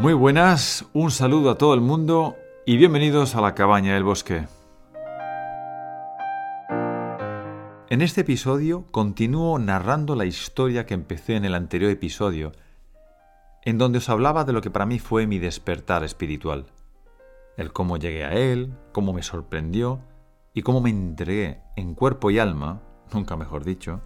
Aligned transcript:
Muy 0.00 0.12
buenas, 0.12 0.86
un 0.92 1.10
saludo 1.10 1.50
a 1.50 1.58
todo 1.58 1.74
el 1.74 1.80
mundo 1.80 2.36
y 2.64 2.76
bienvenidos 2.76 3.34
a 3.34 3.40
la 3.40 3.56
cabaña 3.56 3.94
del 3.94 4.04
bosque. 4.04 4.46
En 7.90 8.00
este 8.00 8.20
episodio 8.20 8.86
continúo 8.92 9.58
narrando 9.58 10.14
la 10.14 10.24
historia 10.24 10.86
que 10.86 10.94
empecé 10.94 11.34
en 11.34 11.44
el 11.44 11.56
anterior 11.56 11.90
episodio, 11.90 12.52
en 13.64 13.76
donde 13.76 13.98
os 13.98 14.08
hablaba 14.08 14.44
de 14.44 14.52
lo 14.52 14.60
que 14.60 14.70
para 14.70 14.86
mí 14.86 15.00
fue 15.00 15.26
mi 15.26 15.40
despertar 15.40 16.04
espiritual, 16.04 16.66
el 17.56 17.72
cómo 17.72 17.96
llegué 17.96 18.24
a 18.24 18.34
él, 18.34 18.72
cómo 18.92 19.12
me 19.12 19.24
sorprendió 19.24 19.98
y 20.54 20.62
cómo 20.62 20.80
me 20.80 20.90
entregué 20.90 21.60
en 21.74 21.96
cuerpo 21.96 22.30
y 22.30 22.38
alma, 22.38 22.82
nunca 23.12 23.34
mejor 23.34 23.64
dicho, 23.64 24.00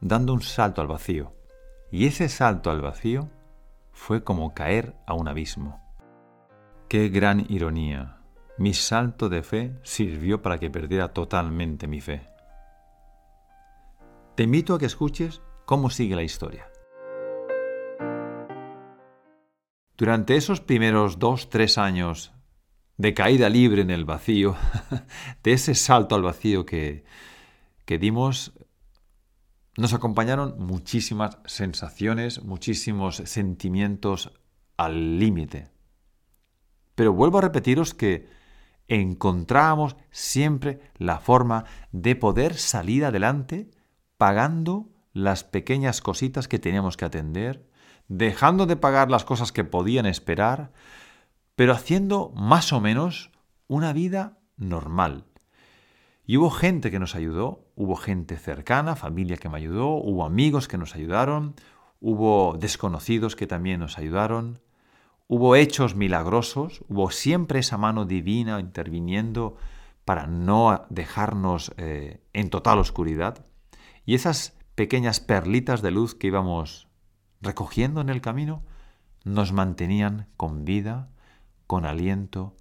dando 0.00 0.32
un 0.32 0.40
salto 0.40 0.80
al 0.80 0.86
vacío. 0.88 1.34
Y 1.90 2.06
ese 2.06 2.30
salto 2.30 2.70
al 2.70 2.80
vacío 2.80 3.28
fue 3.98 4.22
como 4.22 4.54
caer 4.54 4.94
a 5.06 5.12
un 5.12 5.28
abismo. 5.28 5.82
Qué 6.88 7.08
gran 7.08 7.44
ironía. 7.50 8.20
Mi 8.56 8.72
salto 8.72 9.28
de 9.28 9.42
fe 9.42 9.76
sirvió 9.82 10.40
para 10.40 10.58
que 10.58 10.70
perdiera 10.70 11.08
totalmente 11.08 11.88
mi 11.88 12.00
fe. 12.00 12.22
Te 14.36 14.44
invito 14.44 14.74
a 14.74 14.78
que 14.78 14.86
escuches 14.86 15.42
cómo 15.66 15.90
sigue 15.90 16.14
la 16.14 16.22
historia. 16.22 16.70
Durante 19.96 20.36
esos 20.36 20.60
primeros 20.60 21.18
dos, 21.18 21.50
tres 21.50 21.76
años 21.76 22.32
de 22.96 23.14
caída 23.14 23.48
libre 23.48 23.82
en 23.82 23.90
el 23.90 24.04
vacío, 24.04 24.56
de 25.42 25.52
ese 25.52 25.74
salto 25.74 26.14
al 26.14 26.22
vacío 26.22 26.64
que, 26.64 27.04
que 27.84 27.98
dimos, 27.98 28.54
nos 29.78 29.94
acompañaron 29.94 30.56
muchísimas 30.58 31.38
sensaciones, 31.46 32.42
muchísimos 32.42 33.22
sentimientos 33.26 34.32
al 34.76 35.20
límite. 35.20 35.70
Pero 36.96 37.12
vuelvo 37.12 37.38
a 37.38 37.42
repetiros 37.42 37.94
que 37.94 38.28
encontrábamos 38.88 39.94
siempre 40.10 40.80
la 40.96 41.20
forma 41.20 41.64
de 41.92 42.16
poder 42.16 42.54
salir 42.54 43.04
adelante 43.04 43.70
pagando 44.16 44.88
las 45.12 45.44
pequeñas 45.44 46.00
cositas 46.00 46.48
que 46.48 46.58
teníamos 46.58 46.96
que 46.96 47.04
atender, 47.04 47.70
dejando 48.08 48.66
de 48.66 48.74
pagar 48.74 49.12
las 49.12 49.24
cosas 49.24 49.52
que 49.52 49.62
podían 49.62 50.06
esperar, 50.06 50.72
pero 51.54 51.72
haciendo 51.72 52.32
más 52.34 52.72
o 52.72 52.80
menos 52.80 53.30
una 53.68 53.92
vida 53.92 54.40
normal, 54.56 55.24
y 56.28 56.36
hubo 56.36 56.50
gente 56.50 56.90
que 56.90 56.98
nos 56.98 57.14
ayudó, 57.14 57.64
hubo 57.74 57.96
gente 57.96 58.36
cercana, 58.36 58.96
familia 58.96 59.38
que 59.38 59.48
me 59.48 59.56
ayudó, 59.56 59.94
hubo 59.94 60.26
amigos 60.26 60.68
que 60.68 60.76
nos 60.76 60.94
ayudaron, 60.94 61.54
hubo 62.00 62.54
desconocidos 62.60 63.34
que 63.34 63.46
también 63.46 63.80
nos 63.80 63.96
ayudaron, 63.96 64.60
hubo 65.26 65.56
hechos 65.56 65.96
milagrosos, 65.96 66.84
hubo 66.86 67.10
siempre 67.10 67.60
esa 67.60 67.78
mano 67.78 68.04
divina 68.04 68.60
interviniendo 68.60 69.56
para 70.04 70.26
no 70.26 70.84
dejarnos 70.90 71.72
eh, 71.78 72.20
en 72.34 72.50
total 72.50 72.78
oscuridad. 72.78 73.46
Y 74.04 74.14
esas 74.14 74.54
pequeñas 74.74 75.20
perlitas 75.20 75.80
de 75.80 75.92
luz 75.92 76.14
que 76.14 76.26
íbamos 76.26 76.88
recogiendo 77.40 78.02
en 78.02 78.10
el 78.10 78.20
camino 78.20 78.62
nos 79.24 79.54
mantenían 79.54 80.26
con 80.36 80.66
vida, 80.66 81.08
con 81.66 81.86
aliento 81.86 82.54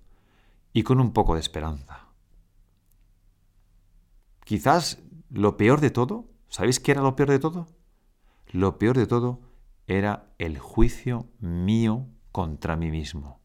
y 0.71 0.83
con 0.83 1.01
un 1.01 1.11
poco 1.11 1.33
de 1.33 1.41
esperanza. 1.41 2.06
Quizás 4.47 5.03
lo 5.29 5.57
peor 5.57 5.81
de 5.81 5.89
todo, 5.89 6.29
¿sabéis 6.47 6.79
qué 6.79 6.93
era 6.93 7.01
lo 7.01 7.17
peor 7.17 7.31
de 7.31 7.37
todo? 7.37 7.67
Lo 8.53 8.79
peor 8.79 8.95
de 8.95 9.05
todo 9.05 9.41
era 9.87 10.31
el 10.37 10.57
juicio 10.57 11.27
mío 11.41 12.07
contra 12.31 12.77
mí 12.77 12.89
mismo. 12.89 13.41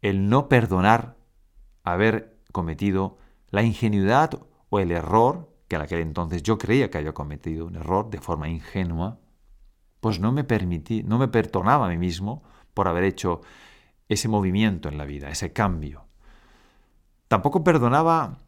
El 0.00 0.30
no 0.30 0.48
perdonar 0.48 1.18
haber 1.82 2.40
cometido 2.52 3.18
la 3.50 3.62
ingenuidad 3.62 4.30
o 4.70 4.78
el 4.78 4.90
error, 4.90 5.54
que 5.68 5.76
en 5.76 5.82
aquel 5.82 6.00
entonces 6.00 6.42
yo 6.42 6.56
creía 6.56 6.90
que 6.90 6.96
había 6.96 7.12
cometido 7.12 7.66
un 7.66 7.76
error 7.76 8.08
de 8.08 8.22
forma 8.22 8.48
ingenua, 8.48 9.20
pues 10.00 10.20
no 10.20 10.32
me 10.32 10.44
permití, 10.44 11.02
no 11.02 11.18
me 11.18 11.28
perdonaba 11.28 11.84
a 11.84 11.90
mí 11.90 11.98
mismo 11.98 12.44
por 12.72 12.88
haber 12.88 13.04
hecho 13.04 13.42
ese 14.08 14.26
movimiento 14.26 14.88
en 14.88 14.96
la 14.96 15.04
vida, 15.04 15.28
ese 15.28 15.52
cambio. 15.52 16.06
Tampoco 17.28 17.62
perdonaba 17.62 18.43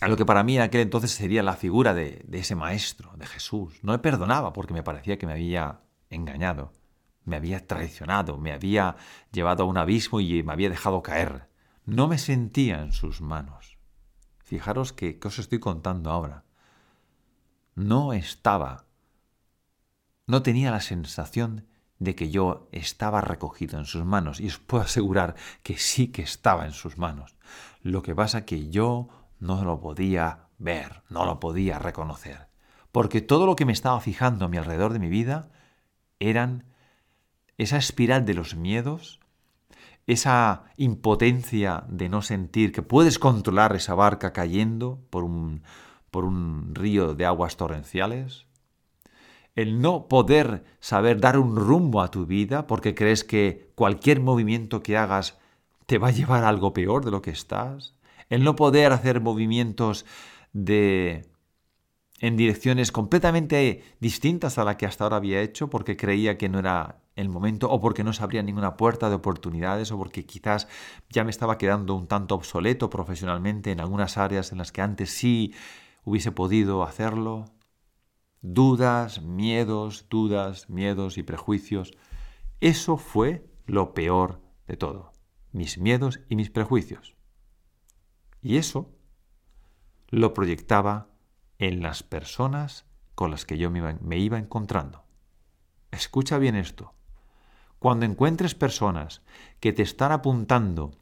a 0.00 0.08
lo 0.08 0.16
que 0.16 0.26
para 0.26 0.42
mí 0.42 0.56
en 0.56 0.62
aquel 0.62 0.82
entonces 0.82 1.10
sería 1.10 1.42
la 1.42 1.54
figura 1.54 1.94
de, 1.94 2.26
ese 2.32 2.54
maestro, 2.54 3.12
de 3.16 3.26
Jesús. 3.26 3.78
No 3.82 3.92
me 3.92 3.98
perdonaba 3.98 4.52
porque 4.52 4.74
me 4.74 4.82
parecía 4.82 5.18
que 5.18 5.26
me 5.26 5.32
había 5.32 5.80
engañado, 6.10 6.72
me 7.24 7.36
había 7.36 7.66
traicionado, 7.66 8.36
me 8.38 8.52
había 8.52 8.96
llevado 9.32 9.64
a 9.64 9.66
un 9.66 9.78
abismo 9.78 10.20
y 10.20 10.42
me 10.42 10.52
había 10.52 10.70
dejado 10.70 11.02
caer. 11.02 11.48
No 11.84 12.08
me 12.08 12.18
sentía 12.18 12.82
en 12.82 12.92
sus 12.92 13.20
manos. 13.20 13.78
Fijaros 14.44 14.92
que, 14.92 15.18
¿qué 15.18 15.28
os 15.28 15.38
estoy 15.38 15.58
contando 15.58 16.10
ahora? 16.10 16.44
No 17.74 18.12
estaba, 18.12 18.84
no 20.26 20.42
tenía 20.42 20.70
la 20.70 20.80
sensación 20.80 21.66
de 21.98 22.14
que 22.14 22.30
yo 22.30 22.68
estaba 22.72 23.20
recogido 23.22 23.78
en 23.78 23.86
sus 23.86 24.04
manos 24.04 24.40
y 24.40 24.48
os 24.48 24.58
puedo 24.58 24.84
asegurar 24.84 25.34
que 25.62 25.78
sí 25.78 26.08
que 26.08 26.22
estaba 26.22 26.66
en 26.66 26.72
sus 26.72 26.98
manos. 26.98 27.36
Lo 27.82 28.02
que 28.02 28.14
pasa 28.14 28.44
que 28.44 28.68
yo 28.68 29.08
no 29.38 29.64
lo 29.64 29.80
podía 29.80 30.48
ver, 30.58 31.02
no 31.08 31.24
lo 31.24 31.40
podía 31.40 31.78
reconocer, 31.78 32.48
porque 32.92 33.20
todo 33.20 33.46
lo 33.46 33.56
que 33.56 33.64
me 33.64 33.72
estaba 33.72 34.00
fijando 34.00 34.44
a 34.44 34.48
mi 34.48 34.56
alrededor 34.56 34.92
de 34.92 34.98
mi 34.98 35.08
vida 35.08 35.50
eran 36.18 36.64
esa 37.58 37.76
espiral 37.76 38.24
de 38.24 38.34
los 38.34 38.54
miedos, 38.54 39.20
esa 40.06 40.64
impotencia 40.76 41.84
de 41.88 42.08
no 42.08 42.22
sentir 42.22 42.72
que 42.72 42.82
puedes 42.82 43.18
controlar 43.18 43.74
esa 43.74 43.94
barca 43.94 44.32
cayendo 44.32 45.00
por 45.10 45.24
un, 45.24 45.62
por 46.10 46.24
un 46.24 46.74
río 46.74 47.14
de 47.14 47.26
aguas 47.26 47.56
torrenciales, 47.56 48.46
el 49.56 49.80
no 49.80 50.06
poder 50.06 50.64
saber 50.80 51.20
dar 51.20 51.38
un 51.38 51.56
rumbo 51.56 52.02
a 52.02 52.10
tu 52.10 52.26
vida 52.26 52.66
porque 52.66 52.94
crees 52.94 53.24
que 53.24 53.72
cualquier 53.74 54.20
movimiento 54.20 54.82
que 54.82 54.96
hagas 54.96 55.38
te 55.86 55.98
va 55.98 56.08
a 56.08 56.12
llevar 56.12 56.44
a 56.44 56.48
algo 56.48 56.72
peor 56.72 57.04
de 57.04 57.10
lo 57.10 57.22
que 57.22 57.30
estás, 57.30 57.95
el 58.28 58.44
no 58.44 58.56
poder 58.56 58.92
hacer 58.92 59.20
movimientos 59.20 60.04
de 60.52 61.28
en 62.20 62.36
direcciones 62.36 62.92
completamente 62.92 63.84
distintas 64.00 64.58
a 64.58 64.64
la 64.64 64.76
que 64.76 64.86
hasta 64.86 65.04
ahora 65.04 65.16
había 65.16 65.42
hecho 65.42 65.68
porque 65.68 65.96
creía 65.96 66.38
que 66.38 66.48
no 66.48 66.58
era 66.58 67.02
el 67.14 67.28
momento 67.28 67.70
o 67.70 67.80
porque 67.80 68.04
no 68.04 68.12
se 68.12 68.22
abría 68.22 68.42
ninguna 68.42 68.76
puerta 68.76 69.08
de 69.08 69.16
oportunidades 69.16 69.90
o 69.90 69.98
porque 69.98 70.24
quizás 70.24 70.68
ya 71.10 71.24
me 71.24 71.30
estaba 71.30 71.58
quedando 71.58 71.94
un 71.94 72.06
tanto 72.06 72.34
obsoleto 72.34 72.90
profesionalmente 72.90 73.70
en 73.70 73.80
algunas 73.80 74.18
áreas 74.18 74.52
en 74.52 74.58
las 74.58 74.72
que 74.72 74.82
antes 74.82 75.10
sí 75.10 75.54
hubiese 76.04 76.32
podido 76.32 76.82
hacerlo. 76.82 77.46
Dudas, 78.42 79.22
miedos, 79.22 80.06
dudas, 80.08 80.70
miedos 80.70 81.18
y 81.18 81.22
prejuicios. 81.22 81.92
Eso 82.60 82.96
fue 82.96 83.46
lo 83.66 83.92
peor 83.92 84.40
de 84.68 84.76
todo. 84.76 85.12
Mis 85.52 85.78
miedos 85.78 86.20
y 86.28 86.36
mis 86.36 86.50
prejuicios. 86.50 87.15
Y 88.42 88.56
eso 88.56 88.90
lo 90.08 90.34
proyectaba 90.34 91.08
en 91.58 91.82
las 91.82 92.02
personas 92.02 92.86
con 93.14 93.30
las 93.30 93.44
que 93.46 93.58
yo 93.58 93.70
me 93.70 94.18
iba, 94.18 94.38
encontrando. 94.38 95.04
Escucha 95.90 96.38
bien 96.38 96.54
esto. 96.54 96.92
Cuando 97.78 98.06
encuentres 98.06 98.54
personas 98.54 99.22
que 99.60 99.72
te 99.72 99.82
están 99.82 100.12
apuntando 100.12 100.92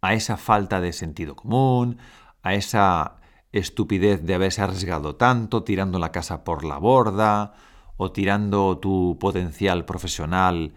a 0.00 0.14
esa 0.14 0.36
falta 0.36 0.80
de 0.80 0.92
sentido 0.92 1.36
común, 1.36 1.98
a 2.42 2.54
esa 2.54 3.20
estupidez 3.52 4.24
de 4.24 4.34
haberse 4.34 4.62
arriesgado 4.62 5.16
tanto, 5.16 5.62
tirando 5.62 5.98
la 5.98 6.12
casa 6.12 6.44
por 6.44 6.64
la 6.64 6.78
borda, 6.78 7.54
o 7.96 8.12
tirando 8.12 8.78
tu 8.78 9.18
potencial 9.20 9.84
profesional 9.84 10.72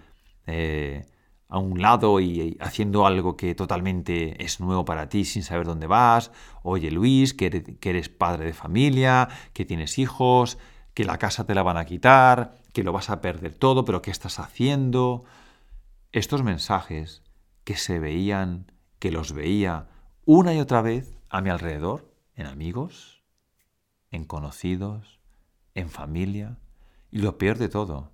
eh, 0.45 1.05
a 1.47 1.59
un 1.59 1.81
lado 1.81 2.19
y 2.19 2.57
haciendo 2.59 3.05
algo 3.05 3.37
que 3.37 3.53
totalmente 3.53 4.43
es 4.43 4.59
nuevo 4.59 4.85
para 4.85 5.09
ti 5.09 5.23
sin 5.25 5.43
saber 5.43 5.67
dónde 5.67 5.87
vas. 5.87 6.31
Oye 6.63 6.89
Luis, 6.89 7.33
que 7.33 7.77
eres, 7.81 8.09
padre 8.09 8.45
de 8.45 8.53
familia, 8.53 9.29
que 9.53 9.65
tienes 9.65 9.99
hijos, 9.99 10.57
que 10.93 11.05
la 11.05 11.17
casa 11.17 11.45
te 11.45 11.55
la 11.55 11.63
van 11.63 11.77
a 11.77 11.85
quitar, 11.85 12.55
que 12.73 12.83
lo 12.83 12.91
vas 12.91 13.09
a 13.09 13.21
perder 13.21 13.53
todo, 13.53 13.85
pero 13.85 14.01
¿qué 14.01 14.11
estás 14.11 14.39
haciendo? 14.39 15.25
Estos 16.11 16.43
mensajes 16.43 17.21
que 17.63 17.75
se 17.75 17.99
veían, 17.99 18.71
que 18.99 19.11
los 19.11 19.33
veía 19.33 19.87
una 20.25 20.53
y 20.53 20.59
otra 20.59 20.81
vez 20.81 21.17
a 21.29 21.41
mi 21.41 21.49
alrededor, 21.49 22.13
en 22.35 22.47
amigos, 22.47 23.23
en 24.09 24.25
conocidos, 24.25 25.19
en 25.75 25.89
familia, 25.89 26.57
y 27.11 27.19
lo 27.19 27.37
peor 27.37 27.57
de 27.57 27.69
todo, 27.69 28.11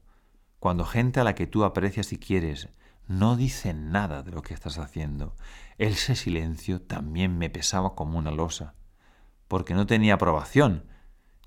cuando 0.59 0.83
gente 0.83 1.19
a 1.19 1.23
la 1.23 1.35
que 1.35 1.47
tú 1.47 1.63
aprecias 1.63 2.11
y 2.11 2.17
quieres 2.17 2.69
no 3.09 3.35
dice 3.35 3.73
nada 3.73 4.21
de 4.21 4.31
lo 4.31 4.43
que 4.43 4.53
estás 4.53 4.77
haciendo. 4.77 5.35
Ese 5.79 6.15
silencio 6.15 6.79
también 6.79 7.39
me 7.39 7.49
pesaba 7.49 7.95
como 7.95 8.19
una 8.19 8.29
losa, 8.29 8.75
porque 9.47 9.73
no 9.73 9.87
tenía 9.87 10.13
aprobación, 10.13 10.85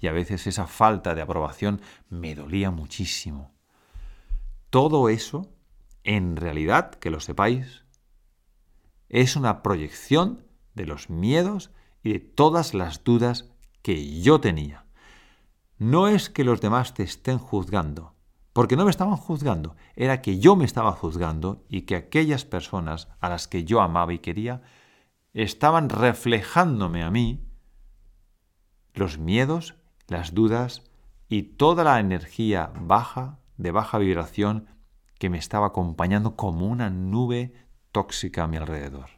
y 0.00 0.08
a 0.08 0.12
veces 0.12 0.48
esa 0.48 0.66
falta 0.66 1.14
de 1.14 1.22
aprobación 1.22 1.80
me 2.10 2.34
dolía 2.34 2.70
muchísimo. 2.72 3.54
todo 4.70 5.08
eso, 5.08 5.52
en 6.02 6.34
realidad, 6.34 6.94
que 6.94 7.10
lo 7.10 7.20
sepáis, 7.20 7.84
es 9.08 9.36
una 9.36 9.62
proyección 9.62 10.44
de 10.74 10.86
los 10.86 11.10
miedos 11.10 11.70
y 12.02 12.14
de 12.14 12.18
todas 12.18 12.74
las 12.74 13.04
dudas 13.04 13.52
que 13.82 14.20
yo 14.20 14.40
tenía. 14.40 14.86
No 15.78 16.08
es 16.08 16.30
que 16.30 16.42
los 16.42 16.60
demás 16.60 16.94
te 16.94 17.02
estén 17.02 17.38
juzgando, 17.38 18.14
porque 18.52 18.76
no 18.76 18.84
me 18.84 18.90
estaban 18.90 19.16
juzgando, 19.16 19.76
era 19.96 20.20
que 20.20 20.38
yo 20.38 20.56
me 20.56 20.64
estaba 20.64 20.92
juzgando 20.92 21.64
y 21.68 21.82
que 21.82 21.96
aquellas 21.96 22.44
personas 22.44 23.08
a 23.20 23.28
las 23.28 23.48
que 23.48 23.64
yo 23.64 23.80
amaba 23.80 24.12
y 24.12 24.18
quería 24.18 24.62
estaban 25.32 25.88
reflejándome 25.88 27.02
a 27.02 27.10
mí 27.10 27.48
los 28.94 29.18
miedos, 29.18 29.76
las 30.08 30.34
dudas 30.34 30.82
y 31.28 31.42
toda 31.42 31.84
la 31.84 31.98
energía 31.98 32.72
baja, 32.78 33.38
de 33.56 33.70
baja 33.70 33.98
vibración, 33.98 34.68
que 35.18 35.30
me 35.30 35.38
estaba 35.38 35.68
acompañando 35.68 36.36
como 36.36 36.66
una 36.66 36.90
nube 36.90 37.54
tóxica 37.90 38.44
a 38.44 38.48
mi 38.48 38.58
alrededor. 38.58 39.08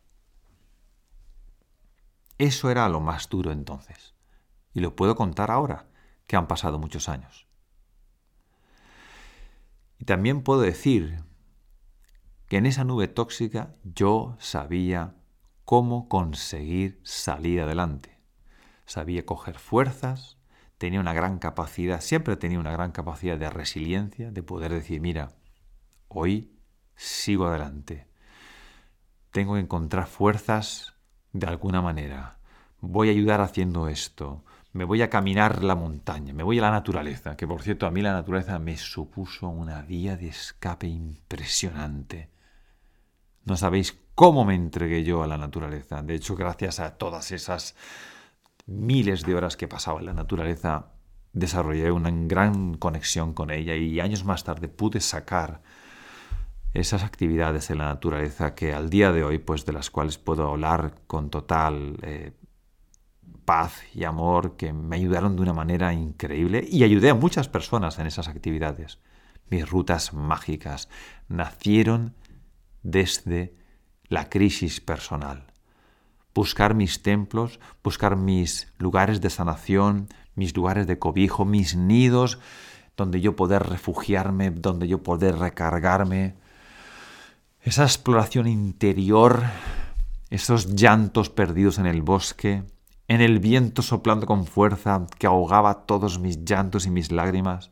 Eso 2.38 2.70
era 2.70 2.88
lo 2.88 3.00
más 3.00 3.28
duro 3.28 3.52
entonces. 3.52 4.14
Y 4.72 4.80
lo 4.80 4.94
puedo 4.94 5.16
contar 5.16 5.50
ahora, 5.50 5.86
que 6.26 6.36
han 6.36 6.46
pasado 6.46 6.78
muchos 6.78 7.08
años. 7.08 7.43
Y 9.98 10.04
también 10.04 10.42
puedo 10.42 10.60
decir 10.60 11.22
que 12.48 12.58
en 12.58 12.66
esa 12.66 12.84
nube 12.84 13.08
tóxica 13.08 13.72
yo 13.82 14.36
sabía 14.38 15.14
cómo 15.64 16.08
conseguir 16.08 17.00
salir 17.02 17.60
adelante. 17.60 18.20
Sabía 18.86 19.24
coger 19.24 19.58
fuerzas, 19.58 20.38
tenía 20.78 21.00
una 21.00 21.14
gran 21.14 21.38
capacidad, 21.38 22.00
siempre 22.00 22.36
tenía 22.36 22.60
una 22.60 22.72
gran 22.72 22.92
capacidad 22.92 23.38
de 23.38 23.48
resiliencia, 23.48 24.30
de 24.30 24.42
poder 24.42 24.72
decir, 24.72 25.00
mira, 25.00 25.32
hoy 26.08 26.54
sigo 26.96 27.46
adelante. 27.46 28.06
Tengo 29.30 29.54
que 29.54 29.60
encontrar 29.60 30.06
fuerzas 30.06 30.94
de 31.32 31.46
alguna 31.46 31.82
manera. 31.82 32.38
Voy 32.80 33.08
a 33.08 33.12
ayudar 33.12 33.40
haciendo 33.40 33.88
esto. 33.88 34.44
Me 34.74 34.82
voy 34.82 35.02
a 35.02 35.08
caminar 35.08 35.62
la 35.62 35.76
montaña, 35.76 36.34
me 36.34 36.42
voy 36.42 36.58
a 36.58 36.62
la 36.62 36.72
naturaleza, 36.72 37.36
que 37.36 37.46
por 37.46 37.62
cierto 37.62 37.86
a 37.86 37.92
mí 37.92 38.02
la 38.02 38.12
naturaleza 38.12 38.58
me 38.58 38.76
supuso 38.76 39.48
una 39.48 39.82
vía 39.82 40.16
de 40.16 40.26
escape 40.26 40.88
impresionante. 40.88 42.28
No 43.44 43.56
sabéis 43.56 43.96
cómo 44.16 44.44
me 44.44 44.56
entregué 44.56 45.04
yo 45.04 45.22
a 45.22 45.28
la 45.28 45.38
naturaleza. 45.38 46.02
De 46.02 46.16
hecho, 46.16 46.34
gracias 46.34 46.80
a 46.80 46.98
todas 46.98 47.30
esas 47.30 47.76
miles 48.66 49.22
de 49.22 49.36
horas 49.36 49.56
que 49.56 49.68
pasaba 49.68 50.00
en 50.00 50.06
la 50.06 50.12
naturaleza, 50.12 50.88
desarrollé 51.32 51.92
una 51.92 52.10
gran 52.10 52.74
conexión 52.74 53.32
con 53.32 53.52
ella 53.52 53.76
y 53.76 54.00
años 54.00 54.24
más 54.24 54.42
tarde 54.42 54.66
pude 54.66 54.98
sacar 54.98 55.62
esas 56.72 57.04
actividades 57.04 57.70
en 57.70 57.78
la 57.78 57.84
naturaleza 57.84 58.56
que 58.56 58.74
al 58.74 58.90
día 58.90 59.12
de 59.12 59.22
hoy, 59.22 59.38
pues 59.38 59.64
de 59.66 59.72
las 59.72 59.90
cuales 59.90 60.18
puedo 60.18 60.48
hablar 60.48 60.96
con 61.06 61.30
total 61.30 61.96
eh, 62.02 62.32
paz 63.44 63.82
y 63.94 64.04
amor, 64.04 64.56
que 64.56 64.72
me 64.72 64.96
ayudaron 64.96 65.36
de 65.36 65.42
una 65.42 65.52
manera 65.52 65.92
increíble 65.92 66.66
y 66.68 66.84
ayudé 66.84 67.10
a 67.10 67.14
muchas 67.14 67.48
personas 67.48 67.98
en 67.98 68.06
esas 68.06 68.28
actividades. 68.28 68.98
Mis 69.50 69.68
rutas 69.68 70.12
mágicas 70.12 70.88
nacieron 71.28 72.14
desde 72.82 73.54
la 74.08 74.28
crisis 74.28 74.80
personal. 74.80 75.44
Buscar 76.34 76.74
mis 76.74 77.02
templos, 77.02 77.60
buscar 77.82 78.16
mis 78.16 78.72
lugares 78.78 79.20
de 79.20 79.30
sanación, 79.30 80.08
mis 80.34 80.56
lugares 80.56 80.86
de 80.86 80.98
cobijo, 80.98 81.44
mis 81.44 81.76
nidos, 81.76 82.38
donde 82.96 83.20
yo 83.20 83.36
poder 83.36 83.62
refugiarme, 83.64 84.50
donde 84.50 84.88
yo 84.88 85.02
poder 85.02 85.36
recargarme, 85.38 86.34
esa 87.62 87.84
exploración 87.84 88.46
interior, 88.46 89.42
esos 90.30 90.74
llantos 90.74 91.30
perdidos 91.30 91.78
en 91.78 91.86
el 91.86 92.02
bosque, 92.02 92.62
en 93.08 93.20
el 93.20 93.38
viento 93.38 93.82
soplando 93.82 94.26
con 94.26 94.46
fuerza 94.46 95.06
que 95.18 95.26
ahogaba 95.26 95.86
todos 95.86 96.18
mis 96.18 96.44
llantos 96.44 96.86
y 96.86 96.90
mis 96.90 97.12
lágrimas. 97.12 97.70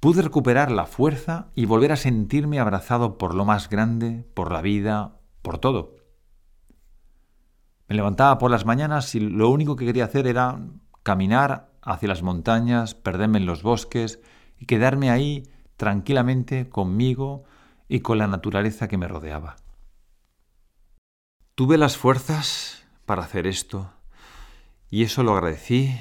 Pude 0.00 0.22
recuperar 0.22 0.70
la 0.70 0.86
fuerza 0.86 1.48
y 1.54 1.66
volver 1.66 1.92
a 1.92 1.96
sentirme 1.96 2.60
abrazado 2.60 3.18
por 3.18 3.34
lo 3.34 3.44
más 3.44 3.68
grande, 3.68 4.24
por 4.34 4.52
la 4.52 4.62
vida, 4.62 5.18
por 5.42 5.58
todo. 5.58 5.96
Me 7.88 7.96
levantaba 7.96 8.38
por 8.38 8.50
las 8.50 8.64
mañanas 8.64 9.14
y 9.14 9.20
lo 9.20 9.48
único 9.50 9.76
que 9.76 9.86
quería 9.86 10.04
hacer 10.04 10.26
era 10.26 10.60
caminar 11.02 11.72
hacia 11.82 12.08
las 12.08 12.22
montañas, 12.22 12.94
perderme 12.94 13.38
en 13.38 13.46
los 13.46 13.62
bosques 13.62 14.20
y 14.58 14.66
quedarme 14.66 15.10
ahí 15.10 15.48
tranquilamente 15.76 16.68
conmigo, 16.68 17.44
y 17.88 18.00
con 18.00 18.18
la 18.18 18.26
naturaleza 18.26 18.86
que 18.86 18.98
me 18.98 19.08
rodeaba. 19.08 19.56
Tuve 21.54 21.78
las 21.78 21.96
fuerzas 21.96 22.86
para 23.06 23.22
hacer 23.22 23.46
esto 23.46 23.90
y 24.90 25.02
eso 25.02 25.22
lo 25.22 25.34
agradecí 25.34 25.98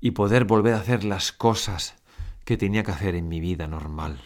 y 0.00 0.12
poder 0.12 0.44
volver 0.44 0.74
a 0.74 0.80
hacer 0.80 1.04
las 1.04 1.32
cosas 1.32 1.96
que 2.44 2.56
tenía 2.56 2.82
que 2.82 2.92
hacer 2.92 3.14
en 3.14 3.28
mi 3.28 3.40
vida 3.40 3.66
normal. 3.66 4.20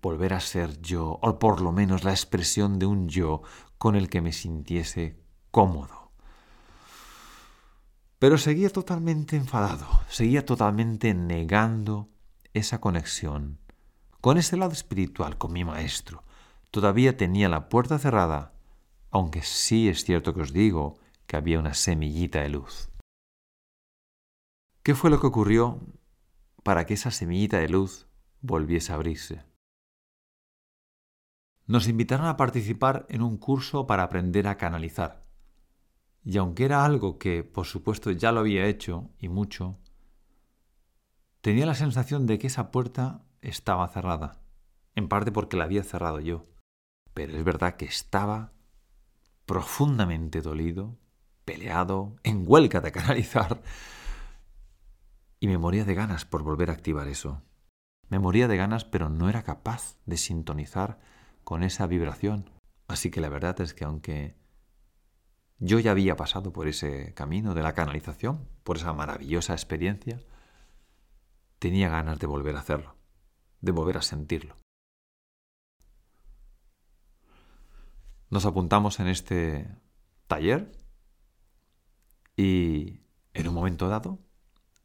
Volver 0.00 0.34
a 0.34 0.40
ser 0.40 0.80
yo, 0.80 1.18
o 1.22 1.38
por 1.38 1.60
lo 1.60 1.72
menos 1.72 2.04
la 2.04 2.10
expresión 2.10 2.78
de 2.78 2.86
un 2.86 3.08
yo 3.08 3.42
con 3.78 3.94
el 3.94 4.08
que 4.08 4.20
me 4.20 4.32
sintiese 4.32 5.20
cómodo. 5.50 6.12
Pero 8.18 8.38
seguía 8.38 8.70
totalmente 8.70 9.36
enfadado, 9.36 9.86
seguía 10.08 10.44
totalmente 10.44 11.14
negando 11.14 12.08
esa 12.52 12.80
conexión 12.80 13.58
con 14.22 14.38
ese 14.38 14.56
lado 14.56 14.70
espiritual, 14.70 15.36
con 15.36 15.52
mi 15.52 15.64
maestro. 15.64 16.22
Todavía 16.70 17.16
tenía 17.16 17.48
la 17.48 17.68
puerta 17.68 17.98
cerrada, 17.98 18.52
aunque 19.10 19.42
sí 19.42 19.88
es 19.88 20.04
cierto 20.04 20.32
que 20.32 20.42
os 20.42 20.52
digo 20.52 20.94
que 21.32 21.38
había 21.38 21.58
una 21.58 21.72
semillita 21.72 22.42
de 22.42 22.50
luz. 22.50 22.90
¿Qué 24.82 24.94
fue 24.94 25.08
lo 25.08 25.18
que 25.18 25.28
ocurrió 25.28 25.80
para 26.62 26.84
que 26.84 26.92
esa 26.92 27.10
semillita 27.10 27.56
de 27.56 27.70
luz 27.70 28.06
volviese 28.42 28.92
a 28.92 28.96
abrirse? 28.96 29.42
Nos 31.66 31.88
invitaron 31.88 32.26
a 32.26 32.36
participar 32.36 33.06
en 33.08 33.22
un 33.22 33.38
curso 33.38 33.86
para 33.86 34.02
aprender 34.02 34.46
a 34.46 34.58
canalizar. 34.58 35.24
Y 36.22 36.36
aunque 36.36 36.66
era 36.66 36.84
algo 36.84 37.18
que, 37.18 37.44
por 37.44 37.64
supuesto, 37.64 38.10
ya 38.10 38.30
lo 38.30 38.40
había 38.40 38.66
hecho, 38.66 39.08
y 39.18 39.30
mucho, 39.30 39.80
tenía 41.40 41.64
la 41.64 41.74
sensación 41.74 42.26
de 42.26 42.38
que 42.38 42.48
esa 42.48 42.70
puerta 42.70 43.24
estaba 43.40 43.88
cerrada, 43.88 44.42
en 44.94 45.08
parte 45.08 45.32
porque 45.32 45.56
la 45.56 45.64
había 45.64 45.82
cerrado 45.82 46.20
yo. 46.20 46.44
Pero 47.14 47.38
es 47.38 47.42
verdad 47.42 47.76
que 47.76 47.86
estaba 47.86 48.52
profundamente 49.46 50.42
dolido, 50.42 50.98
peleado, 51.44 52.16
en 52.22 52.44
huelga 52.46 52.80
de 52.80 52.92
canalizar, 52.92 53.62
y 55.40 55.48
me 55.48 55.58
moría 55.58 55.84
de 55.84 55.94
ganas 55.94 56.24
por 56.24 56.42
volver 56.42 56.70
a 56.70 56.74
activar 56.74 57.08
eso. 57.08 57.42
Me 58.08 58.18
moría 58.18 58.46
de 58.48 58.56
ganas, 58.56 58.84
pero 58.84 59.08
no 59.08 59.28
era 59.28 59.42
capaz 59.42 59.96
de 60.06 60.16
sintonizar 60.16 61.00
con 61.44 61.62
esa 61.62 61.86
vibración. 61.86 62.50
Así 62.86 63.10
que 63.10 63.20
la 63.20 63.28
verdad 63.28 63.60
es 63.60 63.74
que 63.74 63.84
aunque 63.84 64.36
yo 65.58 65.78
ya 65.78 65.92
había 65.92 66.16
pasado 66.16 66.52
por 66.52 66.68
ese 66.68 67.14
camino 67.14 67.54
de 67.54 67.62
la 67.62 67.72
canalización, 67.72 68.48
por 68.64 68.76
esa 68.76 68.92
maravillosa 68.92 69.54
experiencia, 69.54 70.20
tenía 71.58 71.88
ganas 71.88 72.18
de 72.18 72.26
volver 72.26 72.56
a 72.56 72.60
hacerlo 72.60 73.02
de 73.62 73.72
volver 73.72 73.96
a 73.96 74.02
sentirlo. 74.02 74.56
Nos 78.28 78.44
apuntamos 78.44 79.00
en 79.00 79.06
este 79.06 79.68
taller 80.26 80.72
y 82.36 83.00
en 83.34 83.48
un 83.48 83.54
momento 83.54 83.88
dado 83.88 84.18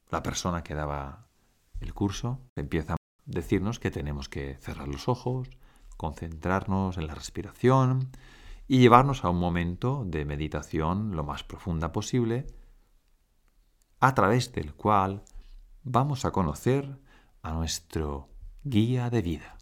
la 0.09 0.23
persona 0.23 0.63
que 0.63 0.73
daba 0.73 1.27
el 1.79 1.93
curso 1.93 2.39
empieza 2.55 2.93
a 2.93 2.97
decirnos 3.25 3.79
que 3.79 3.91
tenemos 3.91 4.29
que 4.29 4.57
cerrar 4.61 4.87
los 4.87 5.07
ojos, 5.07 5.49
concentrarnos 5.97 6.97
en 6.97 7.07
la 7.07 7.15
respiración 7.15 8.11
y 8.67 8.79
llevarnos 8.79 9.23
a 9.23 9.29
un 9.29 9.39
momento 9.39 10.03
de 10.05 10.25
meditación 10.25 11.15
lo 11.15 11.23
más 11.23 11.43
profunda 11.43 11.91
posible, 11.91 12.47
a 13.99 14.13
través 14.13 14.51
del 14.51 14.73
cual 14.73 15.23
vamos 15.83 16.25
a 16.25 16.31
conocer 16.31 16.99
a 17.41 17.53
nuestro 17.53 18.29
guía 18.63 19.09
de 19.09 19.21
vida. 19.21 19.57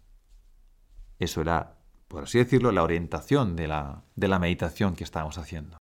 Eso 1.18 1.40
era, 1.40 1.78
por 2.08 2.24
así 2.24 2.38
decirlo, 2.38 2.72
la 2.72 2.82
orientación 2.82 3.56
de 3.56 3.68
la, 3.68 4.04
de 4.16 4.28
la 4.28 4.38
meditación 4.38 4.94
que 4.94 5.04
estábamos 5.04 5.38
haciendo. 5.38 5.78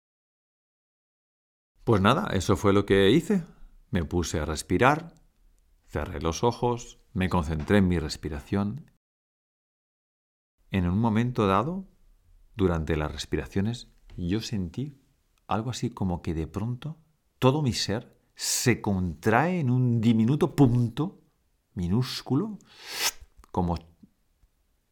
Pues 1.83 2.01
nada, 2.01 2.29
eso 2.33 2.55
fue 2.55 2.71
lo 2.71 2.85
que 2.85 3.11
hice. 3.11 3.43
Me 3.91 4.05
puse 4.05 4.39
a 4.39 4.45
respirar, 4.45 5.15
cerré 5.85 6.21
los 6.21 6.43
ojos, 6.43 6.99
me 7.11 7.27
concentré 7.27 7.79
en 7.79 7.89
mi 7.89 7.99
respiración. 7.99 8.89
En 10.71 10.87
un 10.87 10.97
momento 10.97 11.45
dado, 11.45 11.85
durante 12.55 12.95
las 12.95 13.11
respiraciones, 13.11 13.89
yo 14.15 14.39
sentí 14.39 14.97
algo 15.45 15.71
así 15.71 15.89
como 15.89 16.21
que 16.21 16.33
de 16.33 16.47
pronto 16.47 16.97
todo 17.37 17.61
mi 17.61 17.73
ser 17.73 18.17
se 18.33 18.81
contrae 18.81 19.59
en 19.59 19.69
un 19.69 19.99
diminuto 19.99 20.55
punto 20.55 21.19
minúsculo, 21.73 22.59
como 23.51 23.75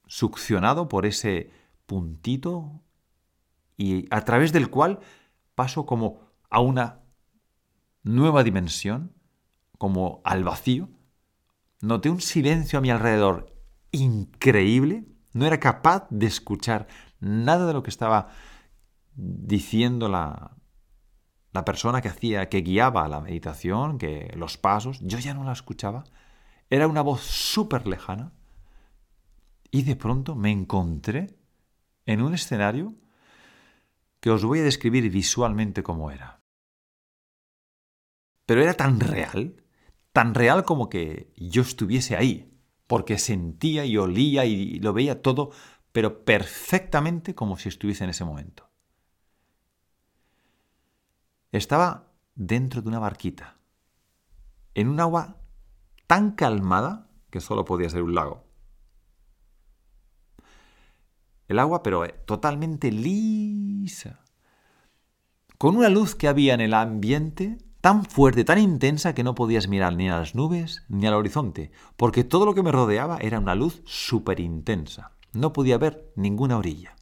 succionado 0.07 0.89
por 0.89 1.05
ese 1.05 1.51
puntito 1.85 2.81
y 3.77 4.07
a 4.13 4.25
través 4.25 4.51
del 4.51 4.69
cual 4.69 4.99
paso 5.55 5.85
como 5.85 6.30
a 6.51 6.59
una 6.59 6.99
nueva 8.03 8.43
dimensión, 8.43 9.13
como 9.77 10.21
al 10.23 10.43
vacío. 10.43 10.89
Noté 11.81 12.09
un 12.09 12.21
silencio 12.21 12.77
a 12.77 12.81
mi 12.81 12.91
alrededor 12.91 13.55
increíble. 13.91 15.07
No 15.33 15.47
era 15.47 15.59
capaz 15.59 16.07
de 16.11 16.27
escuchar 16.27 16.87
nada 17.19 17.65
de 17.65 17.73
lo 17.73 17.81
que 17.81 17.89
estaba 17.89 18.27
diciendo 19.15 20.09
la, 20.09 20.57
la 21.53 21.65
persona 21.65 22.01
que 22.01 22.09
hacía, 22.09 22.49
que 22.49 22.61
guiaba 22.61 23.07
la 23.07 23.21
meditación, 23.21 23.97
que 23.97 24.31
los 24.35 24.57
pasos. 24.57 24.99
Yo 25.01 25.19
ya 25.19 25.33
no 25.33 25.43
la 25.43 25.53
escuchaba. 25.53 26.03
Era 26.69 26.87
una 26.87 27.01
voz 27.01 27.21
súper 27.21 27.87
lejana. 27.87 28.33
Y 29.71 29.83
de 29.83 29.95
pronto 29.95 30.35
me 30.35 30.51
encontré 30.51 31.37
en 32.05 32.21
un 32.21 32.33
escenario 32.33 32.93
que 34.19 34.29
os 34.29 34.43
voy 34.43 34.59
a 34.59 34.63
describir 34.63 35.09
visualmente 35.09 35.81
cómo 35.81 36.11
era. 36.11 36.40
Pero 38.51 38.63
era 38.63 38.73
tan 38.73 38.99
real, 38.99 39.63
tan 40.11 40.33
real 40.33 40.65
como 40.65 40.89
que 40.89 41.31
yo 41.37 41.61
estuviese 41.61 42.17
ahí, 42.17 42.53
porque 42.85 43.17
sentía 43.17 43.85
y 43.85 43.95
olía 43.95 44.43
y 44.43 44.77
lo 44.79 44.91
veía 44.91 45.21
todo, 45.21 45.51
pero 45.93 46.25
perfectamente 46.25 47.33
como 47.33 47.55
si 47.55 47.69
estuviese 47.69 48.03
en 48.03 48.09
ese 48.09 48.25
momento. 48.25 48.69
Estaba 51.53 52.11
dentro 52.35 52.81
de 52.81 52.89
una 52.89 52.99
barquita, 52.99 53.57
en 54.73 54.89
un 54.89 54.99
agua 54.99 55.37
tan 56.05 56.31
calmada 56.31 57.09
que 57.29 57.39
solo 57.39 57.63
podía 57.63 57.89
ser 57.89 58.03
un 58.03 58.15
lago. 58.15 58.43
El 61.47 61.57
agua, 61.57 61.83
pero 61.83 62.03
eh, 62.03 62.19
totalmente 62.25 62.91
lisa. 62.91 64.25
Con 65.57 65.77
una 65.77 65.87
luz 65.87 66.15
que 66.15 66.27
había 66.27 66.53
en 66.53 66.59
el 66.59 66.73
ambiente 66.73 67.70
tan 67.81 68.05
fuerte, 68.05 68.45
tan 68.45 68.59
intensa 68.59 69.13
que 69.15 69.23
no 69.23 69.35
podías 69.35 69.67
mirar 69.67 69.95
ni 69.95 70.07
a 70.07 70.19
las 70.19 70.35
nubes 70.35 70.83
ni 70.87 71.07
al 71.07 71.15
horizonte, 71.15 71.71
porque 71.97 72.23
todo 72.23 72.45
lo 72.45 72.53
que 72.53 72.63
me 72.63 72.71
rodeaba 72.71 73.17
era 73.17 73.39
una 73.39 73.55
luz 73.55 73.81
súper 73.85 74.39
intensa. 74.39 75.13
No 75.33 75.51
podía 75.51 75.79
ver 75.79 76.11
ninguna 76.15 76.57
orilla. 76.57 76.95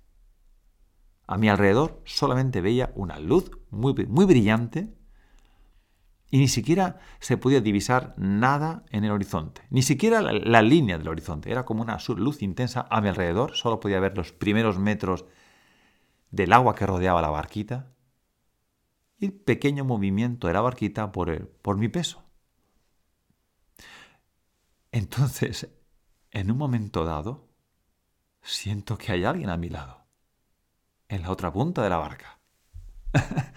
A 1.27 1.38
mi 1.38 1.50
alrededor 1.50 2.01
solamente 2.05 2.62
veía 2.62 2.91
una 2.95 3.19
luz 3.19 3.51
muy, 3.69 3.93
muy 4.07 4.25
brillante 4.25 4.95
y 6.31 6.38
ni 6.38 6.48
siquiera 6.48 7.00
se 7.19 7.38
podía 7.38 7.59
divisar 7.59 8.13
nada 8.17 8.83
en 8.89 9.03
el 9.03 9.12
horizonte, 9.12 9.63
ni 9.69 9.81
siquiera 9.81 10.21
la, 10.21 10.62
línea 10.62 10.98
del 10.98 11.07
horizonte. 11.07 11.51
Era 11.51 11.65
como 11.65 11.81
una 11.81 11.98
luz 12.15 12.41
intensa 12.41 12.88
a 12.89 13.01
mi 13.01 13.09
alrededor, 13.09 13.55
solo 13.55 13.79
podía 13.79 14.00
ver 14.00 14.15
los 14.15 14.31
primeros 14.31 14.79
metros 14.79 15.25
del 16.31 16.53
agua 16.53 16.75
que 16.75 16.86
rodeaba 16.86 17.21
la 17.21 17.29
barquita 17.29 17.91
y 19.19 19.25
el 19.25 19.33
pequeño 19.33 19.83
movimiento 19.83 20.47
de 20.47 20.53
la 20.53 20.61
barquita 20.61 21.11
por, 21.11 21.49
por 21.61 21.77
mi 21.77 21.89
peso. 21.89 22.23
Entonces, 24.91 25.69
en 26.31 26.51
un 26.51 26.57
momento 26.57 27.05
dado, 27.05 27.47
siento 28.41 28.97
que 28.97 29.11
hay 29.11 29.25
alguien 29.25 29.49
a 29.49 29.57
mi 29.57 29.69
lado, 29.69 30.05
en 31.09 31.21
la 31.21 31.31
otra 31.31 31.51
punta 31.51 31.83
de 31.83 31.89
la 31.89 31.97
barca. 31.97 32.39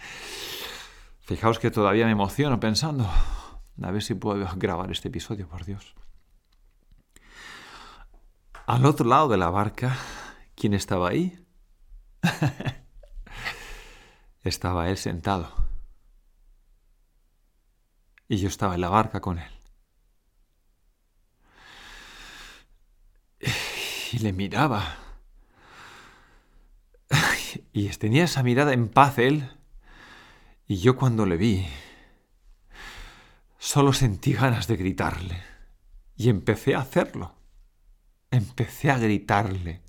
Fijaos 1.21 1.59
que 1.59 1.71
todavía 1.71 2.07
me 2.07 2.13
emociono 2.13 2.59
pensando. 2.59 3.09
A 3.83 3.91
ver 3.91 4.03
si 4.03 4.15
puedo 4.15 4.47
grabar 4.57 4.91
este 4.91 5.09
episodio, 5.09 5.49
por 5.49 5.65
Dios. 5.65 5.95
Al 8.67 8.85
otro 8.85 9.07
lado 9.07 9.29
de 9.29 9.39
la 9.39 9.51
barca, 9.51 9.97
¿quién 10.55 10.75
estaba 10.75 11.09
ahí? 11.09 11.39
estaba 14.43 14.89
él 14.89 14.97
sentado. 14.97 15.53
Y 18.29 18.39
yo 18.39 18.49
estaba 18.49 18.75
en 18.75 18.81
la 18.81 18.89
barca 18.89 19.21
con 19.21 19.39
él. 19.39 19.53
Y 24.13 24.19
le 24.19 24.33
miraba. 24.33 24.99
Y 27.73 27.89
tenía 27.91 28.25
esa 28.25 28.43
mirada 28.43 28.73
en 28.73 28.89
paz 28.89 29.19
él 29.19 29.51
y 30.73 30.77
yo 30.77 30.97
cuando 30.97 31.27
le 31.27 31.37
vi, 31.37 31.67
solo 33.59 33.93
sentí 33.93 34.33
ganas 34.33 34.67
de 34.67 34.77
gritarle. 34.77 35.43
Y 36.17 36.31
empecé 36.31 36.75
a 36.75 36.81
hacerlo. 36.81 37.35
Empecé 38.31 38.91
a 38.91 38.97
gritarle. 38.97 39.83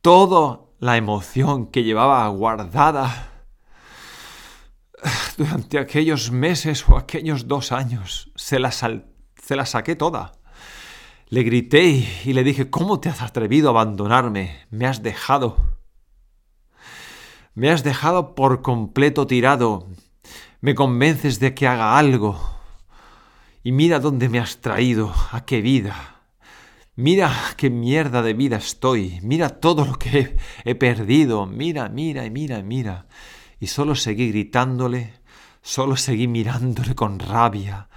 Toda 0.00 0.60
la 0.82 0.96
emoción 0.96 1.68
que 1.68 1.84
llevaba 1.84 2.26
guardada 2.26 3.30
durante 5.36 5.78
aquellos 5.78 6.32
meses 6.32 6.88
o 6.88 6.96
aquellos 6.96 7.46
dos 7.46 7.70
años, 7.70 8.32
se 8.34 8.58
la, 8.58 8.72
se 8.72 9.56
la 9.56 9.64
saqué 9.64 9.94
toda. 9.94 10.32
Le 11.28 11.44
grité 11.44 12.04
y 12.24 12.32
le 12.32 12.42
dije, 12.42 12.68
¿cómo 12.68 12.98
te 12.98 13.08
has 13.08 13.22
atrevido 13.22 13.68
a 13.68 13.70
abandonarme? 13.70 14.66
Me 14.70 14.86
has 14.86 15.04
dejado. 15.04 15.56
Me 17.54 17.70
has 17.70 17.84
dejado 17.84 18.34
por 18.34 18.62
completo 18.62 19.28
tirado. 19.28 19.86
Me 20.60 20.74
convences 20.74 21.38
de 21.38 21.54
que 21.54 21.68
haga 21.68 21.96
algo. 21.96 22.58
Y 23.62 23.70
mira 23.70 24.00
dónde 24.00 24.28
me 24.28 24.40
has 24.40 24.60
traído, 24.60 25.14
a 25.30 25.44
qué 25.44 25.60
vida. 25.60 26.21
Mira 26.94 27.54
qué 27.56 27.70
mierda 27.70 28.20
de 28.22 28.34
vida 28.34 28.56
estoy. 28.56 29.18
Mira 29.22 29.48
todo 29.60 29.86
lo 29.86 29.94
que 29.94 30.36
he, 30.64 30.74
perdido. 30.74 31.46
Mira, 31.46 31.88
mira 31.88 32.26
y 32.26 32.30
mira 32.30 32.62
mira. 32.62 33.06
Y 33.58 33.68
solo 33.68 33.94
seguí 33.94 34.28
gritándole, 34.28 35.14
solo 35.62 35.96
seguí 35.96 36.28
mirándole 36.28 36.94
con 36.94 37.18
rabia. 37.18 37.88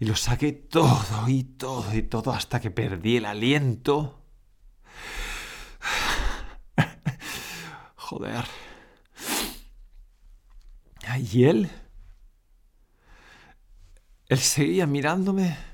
Y 0.00 0.06
lo 0.06 0.16
saqué 0.16 0.52
todo 0.52 1.28
y 1.28 1.44
todo 1.44 1.94
y 1.94 2.02
todo 2.02 2.32
hasta 2.32 2.60
que 2.60 2.70
perdí 2.72 3.18
el 3.18 3.26
aliento. 3.26 4.20
Joder. 7.96 8.44
Y 11.32 11.44
él, 11.44 11.70
él 14.28 14.38
seguía 14.38 14.86
mirándome. 14.86 15.69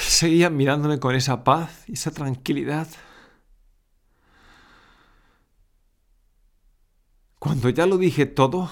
Seguía 0.00 0.50
mirándome 0.50 0.98
con 0.98 1.14
esa 1.14 1.44
paz 1.44 1.84
y 1.86 1.94
esa 1.94 2.10
tranquilidad. 2.10 2.88
Cuando 7.38 7.68
ya 7.68 7.86
lo 7.86 7.98
dije 7.98 8.26
todo, 8.26 8.70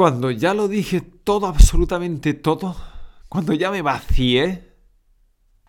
Cuando 0.00 0.30
ya 0.30 0.54
lo 0.54 0.66
dije 0.66 1.02
todo, 1.02 1.46
absolutamente 1.46 2.32
todo, 2.32 2.74
cuando 3.28 3.52
ya 3.52 3.70
me 3.70 3.82
vacié, 3.82 4.74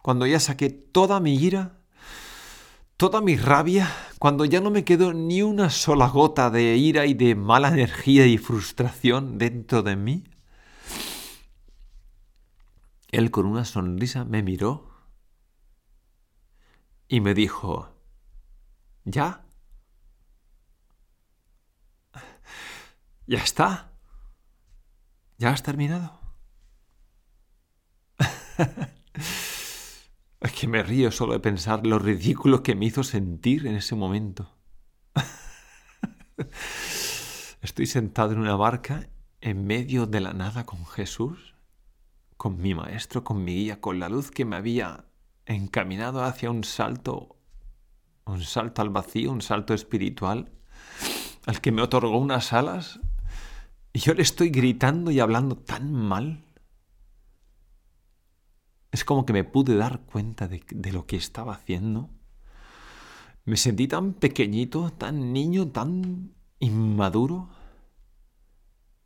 cuando 0.01 0.25
ya 0.25 0.39
saqué 0.39 0.69
toda 0.69 1.19
mi 1.19 1.35
ira, 1.35 1.81
toda 2.95 3.19
mi 3.19 3.35
rabia, 3.35 3.93
cuando 4.21 4.45
ya 4.45 4.61
no 4.61 4.69
me 4.69 4.85
quedó 4.85 5.13
ni 5.13 5.41
una 5.41 5.71
sola 5.71 6.07
gota 6.07 6.51
de 6.51 6.75
ira 6.77 7.07
y 7.07 7.15
de 7.15 7.33
mala 7.33 7.69
energía 7.69 8.27
y 8.27 8.37
frustración 8.37 9.39
dentro 9.39 9.81
de 9.81 9.95
mí, 9.95 10.25
él 13.09 13.31
con 13.31 13.47
una 13.47 13.65
sonrisa 13.65 14.23
me 14.23 14.43
miró 14.43 14.91
y 17.07 17.19
me 17.19 17.33
dijo, 17.33 17.95
¿ya? 19.05 19.43
¿Ya 23.25 23.39
está? 23.39 23.91
¿Ya 25.39 25.49
has 25.49 25.63
terminado? 25.63 26.19
es 30.41 30.51
que 30.53 30.67
me 30.67 30.83
río 30.83 31.11
solo 31.11 31.33
de 31.33 31.39
pensar 31.39 31.85
lo 31.85 31.99
ridículo 31.99 32.63
que 32.63 32.75
me 32.75 32.85
hizo 32.85 33.03
sentir 33.03 33.67
en 33.67 33.75
ese 33.75 33.95
momento. 33.95 34.55
Estoy 37.61 37.85
sentado 37.85 38.33
en 38.33 38.39
una 38.39 38.55
barca 38.55 39.07
en 39.39 39.65
medio 39.65 40.07
de 40.07 40.19
la 40.19 40.33
nada 40.33 40.65
con 40.65 40.85
Jesús, 40.85 41.55
con 42.37 42.59
mi 42.59 42.73
maestro, 42.73 43.23
con 43.23 43.43
mi 43.43 43.55
guía, 43.55 43.79
con 43.79 43.99
la 43.99 44.09
luz 44.09 44.31
que 44.31 44.45
me 44.45 44.55
había 44.55 45.05
encaminado 45.45 46.23
hacia 46.23 46.49
un 46.49 46.63
salto, 46.63 47.35
un 48.25 48.41
salto 48.41 48.81
al 48.81 48.89
vacío, 48.89 49.31
un 49.31 49.41
salto 49.41 49.75
espiritual, 49.75 50.51
al 51.45 51.61
que 51.61 51.71
me 51.71 51.83
otorgó 51.83 52.17
unas 52.17 52.53
alas 52.53 52.99
y 53.93 53.99
yo 53.99 54.13
le 54.13 54.21
estoy 54.21 54.49
gritando 54.49 55.11
y 55.11 55.19
hablando 55.19 55.55
tan 55.55 55.91
mal. 55.91 56.45
Es 58.91 59.05
como 59.05 59.25
que 59.25 59.33
me 59.33 59.43
pude 59.43 59.75
dar 59.75 60.01
cuenta 60.01 60.47
de, 60.47 60.91
lo 60.91 61.05
que 61.05 61.15
estaba 61.15 61.53
haciendo. 61.53 62.09
Me 63.45 63.57
sentí 63.57 63.87
tan 63.87 64.13
pequeñito, 64.13 64.91
tan 64.91 65.33
niño, 65.33 65.69
tan 65.69 66.33
inmaduro 66.59 67.49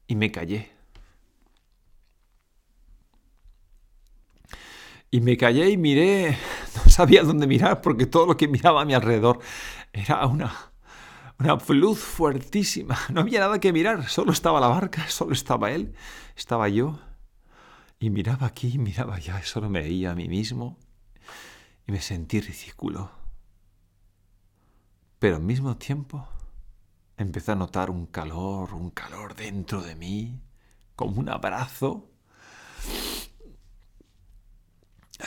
y 0.08 0.16
me 0.16 0.32
callé. 0.32 0.72
Y 5.12 5.22
me 5.22 5.38
callé 5.38 5.70
y 5.70 5.78
miré, 5.78 6.38
no 6.76 6.90
sabía 6.90 7.24
dónde 7.24 7.48
mirar 7.48 7.82
porque 7.82 8.06
todo 8.08 8.26
lo 8.26 8.36
que 8.36 8.48
miraba 8.48 8.82
a 8.82 8.86
mi 8.86 8.94
alrededor 8.94 9.40
era 9.94 10.26
una, 10.26 10.52
una 11.40 11.58
luz 11.70 12.00
fuertísima. 12.00 12.98
No 13.14 13.22
había 13.22 13.40
nada 13.40 13.60
que 13.60 13.72
mirar, 13.72 14.10
solo 14.10 14.32
estaba 14.32 14.60
la 14.60 14.68
barca, 14.68 15.08
solo 15.08 15.34
estaba 15.34 15.72
él, 15.72 15.94
estaba 16.36 16.68
yo. 16.70 17.00
Y 18.00 18.10
miraba 18.10 18.48
aquí, 18.48 18.78
miraba 18.78 19.16
allá, 19.16 19.42
solo 19.44 19.70
me 19.70 19.82
veía 19.82 20.12
a 20.12 20.16
mí 20.16 20.28
mismo 20.28 20.78
y 21.88 21.92
me 21.92 22.02
sentí 22.02 22.42
ridículo. 22.42 23.10
Pero 25.20 25.38
al 25.38 25.42
mismo 25.42 25.78
tiempo 25.78 26.28
empecé 27.18 27.54
a 27.54 27.56
notar 27.56 27.90
un 27.90 28.08
calor, 28.08 28.74
un 28.74 28.92
calor 28.92 29.36
dentro 29.36 29.82
de 29.82 29.96
mí, 29.96 30.42
como 30.96 31.20
un 31.20 31.30
abrazo. 31.30 32.12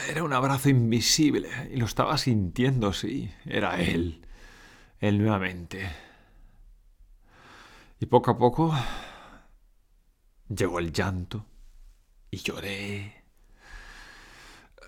Era 0.07 0.23
un 0.23 0.33
abrazo 0.33 0.69
invisible 0.69 1.49
y 1.71 1.77
lo 1.77 1.85
estaba 1.85 2.17
sintiendo, 2.19 2.93
sí, 2.93 3.33
era 3.45 3.81
él, 3.81 4.25
él 4.99 5.17
nuevamente. 5.17 5.89
Y 7.99 8.05
poco 8.05 8.31
a 8.31 8.37
poco 8.37 8.73
llegó 10.47 10.79
el 10.79 10.93
llanto 10.93 11.48
y 12.31 12.37
lloré. 12.37 13.23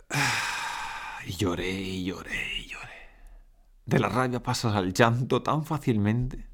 Y 1.23 1.33
lloré 1.33 1.69
y 1.69 2.03
lloré 2.03 2.57
y 2.57 2.65
lloré. 2.65 3.09
De 3.85 3.99
la 3.99 4.09
rabia 4.09 4.41
pasas 4.41 4.73
al 4.73 4.91
llanto 4.91 5.43
tan 5.43 5.63
fácilmente. 5.63 6.49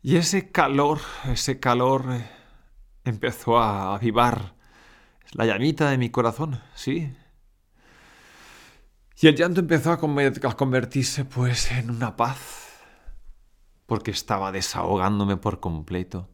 Y 0.00 0.16
ese 0.16 0.50
calor, 0.50 1.00
ese 1.26 1.60
calor 1.60 2.06
eh, 2.10 2.26
empezó 3.04 3.58
a 3.58 3.94
avivar 3.94 4.54
la 5.32 5.44
llamita 5.44 5.90
de 5.90 5.98
mi 5.98 6.08
corazón, 6.08 6.60
sí. 6.74 7.14
Y 9.20 9.28
el 9.28 9.36
llanto 9.36 9.60
empezó 9.60 9.92
a 9.92 10.56
convertirse 10.56 11.26
pues 11.26 11.70
en 11.70 11.90
una 11.90 12.16
paz, 12.16 12.80
porque 13.84 14.10
estaba 14.10 14.50
desahogándome 14.50 15.36
por 15.36 15.60
completo. 15.60 16.31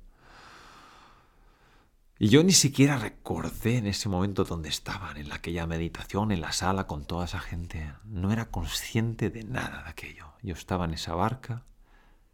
Y 2.21 2.31
yo 2.31 2.43
ni 2.43 2.53
siquiera 2.53 2.99
recordé 2.99 3.77
en 3.77 3.87
ese 3.87 4.09
momento 4.09 4.43
dónde 4.45 4.69
estaban, 4.69 5.17
en 5.19 5.31
aquella 5.33 5.69
meditación, 5.69 6.33
en 6.33 6.41
la 6.41 6.51
sala 6.51 6.89
con 6.89 7.05
toda 7.05 7.27
esa 7.27 7.39
gente. 7.39 7.93
No 8.05 8.33
era 8.33 8.51
consciente 8.51 9.31
de 9.31 9.45
nada 9.45 9.85
de 9.85 9.91
aquello. 9.91 10.33
Yo 10.43 10.55
estaba 10.55 10.85
en 10.87 10.95
esa 10.95 11.15
barca, 11.15 11.65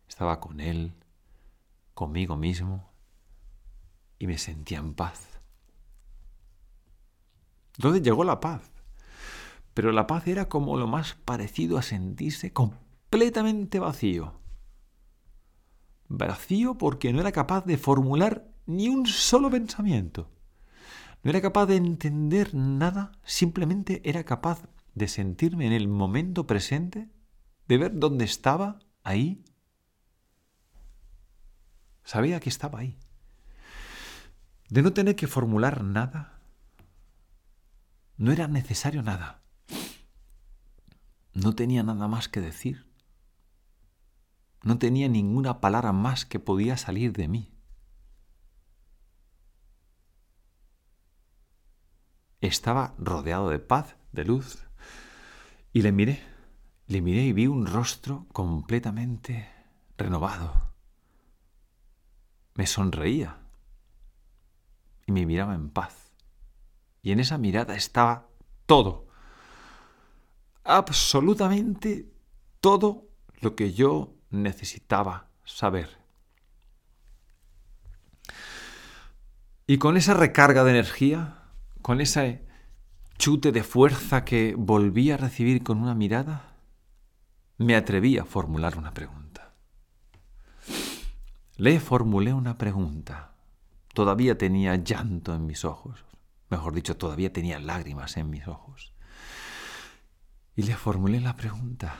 estaba 0.09 0.41
con 0.41 0.61
él, 0.61 0.95
conmigo 1.93 2.37
mismo 2.37 2.91
y 4.19 4.27
me 4.27 4.39
sentía 4.39 4.79
en 4.79 4.95
paz. 4.95 5.39
¿Dónde 7.77 8.01
llegó 8.01 8.25
la 8.25 8.41
paz? 8.41 8.71
Pero 9.75 9.93
la 9.93 10.07
paz 10.07 10.27
era 10.29 10.49
como 10.49 10.79
lo 10.79 10.87
más 10.87 11.15
parecido 11.15 11.77
a 11.77 11.83
sentirse 11.83 12.55
completamente 12.55 13.81
vacío. 13.81 14.41
Vacío 16.09 16.79
porque 16.79 17.13
no 17.13 17.21
era 17.21 17.33
capaz 17.33 17.67
de 17.67 17.77
formular 17.77 18.54
ni 18.67 18.89
un 18.89 19.07
solo 19.07 19.51
pensamiento. 19.51 20.31
No 21.23 21.31
era 21.31 21.41
capaz 21.41 21.67
de 21.67 21.77
entender 21.77 22.55
nada, 22.55 23.13
simplemente 23.25 24.03
era 24.05 24.25
capaz 24.25 24.63
de 24.95 25.09
sentirme 25.09 25.67
en 25.67 25.73
el 25.73 25.89
momento 25.89 26.47
presente, 26.47 27.09
de 27.67 27.79
ver 27.79 27.99
dónde 27.99 28.25
estaba, 28.25 28.79
ahí, 29.03 29.45
Sabía 32.05 32.39
que 32.39 32.51
estaba 32.51 32.81
ahí. 32.81 32.99
De 34.69 34.83
no 34.83 34.93
tener 34.93 35.17
que 35.17 35.27
formular 35.27 35.83
nada. 35.83 36.39
No 38.17 38.31
era 38.31 38.47
necesario 38.47 39.03
nada. 39.03 39.43
No 41.33 41.55
tenía 41.55 41.83
nada 41.83 42.07
más 42.07 42.29
que 42.29 42.41
decir. 42.41 42.87
No 44.63 44.79
tenía 44.79 45.09
ninguna 45.09 45.61
palabra 45.61 45.93
más 45.93 46.25
que 46.27 46.39
podía 46.39 46.77
salir 46.77 47.13
de 47.13 47.29
mí. 47.29 47.54
Estaba 52.55 52.95
rodeado 52.99 53.51
de 53.51 53.59
paz, 53.59 53.97
de 54.13 54.25
luz, 54.25 54.65
y 55.73 55.83
le 55.83 55.93
miré, 55.93 56.23
le 56.87 57.01
miré 57.01 57.23
y 57.25 57.33
vi 57.33 57.47
un 57.47 57.67
rostro 57.67 58.27
completamente 58.33 59.49
renovado 59.99 60.75
me 62.55 62.67
sonreía 62.67 63.39
y 65.07 65.13
me 65.13 65.27
miraba 65.27 65.55
en 65.55 65.71
paz. 65.71 66.13
Y 67.03 67.13
en 67.13 67.21
esa 67.21 67.37
mirada 67.37 67.75
estaba 67.75 68.29
todo, 68.67 69.07
absolutamente 70.63 72.11
todo 72.61 73.09
lo 73.41 73.55
que 73.55 73.75
yo 73.75 74.15
necesitaba 74.31 75.29
saber. 75.45 75.99
Y 79.67 79.79
con 79.79 79.97
esa 79.97 80.15
recarga 80.15 80.65
de 80.65 80.71
energía, 80.71 81.44
con 81.85 82.01
ese 82.01 82.41
chute 83.19 83.53
de 83.53 83.63
fuerza 83.63 84.25
que 84.25 84.55
volví 84.57 85.11
a 85.11 85.19
recibir 85.19 85.63
con 85.63 85.83
una 85.83 85.95
mirada, 85.95 86.57
me 87.59 87.77
atreví 87.77 88.17
a 88.17 88.25
formular 88.25 88.79
una 88.79 88.95
pregunta. 88.95 89.53
Le 91.59 91.79
formulé 91.81 92.33
una 92.33 92.57
pregunta. 92.57 93.35
Todavía 93.93 94.39
tenía 94.39 94.77
llanto 94.77 95.35
en 95.35 95.45
mis 95.45 95.67
ojos. 95.67 96.07
Mejor 96.49 96.73
dicho, 96.73 96.97
todavía 96.97 97.35
tenía 97.35 97.59
lágrimas 97.59 98.17
en 98.17 98.31
mis 98.31 98.49
ojos. 98.49 98.95
Y 100.57 100.63
le 100.63 100.77
formulé 100.77 101.21
la 101.21 101.37
pregunta. 101.37 101.97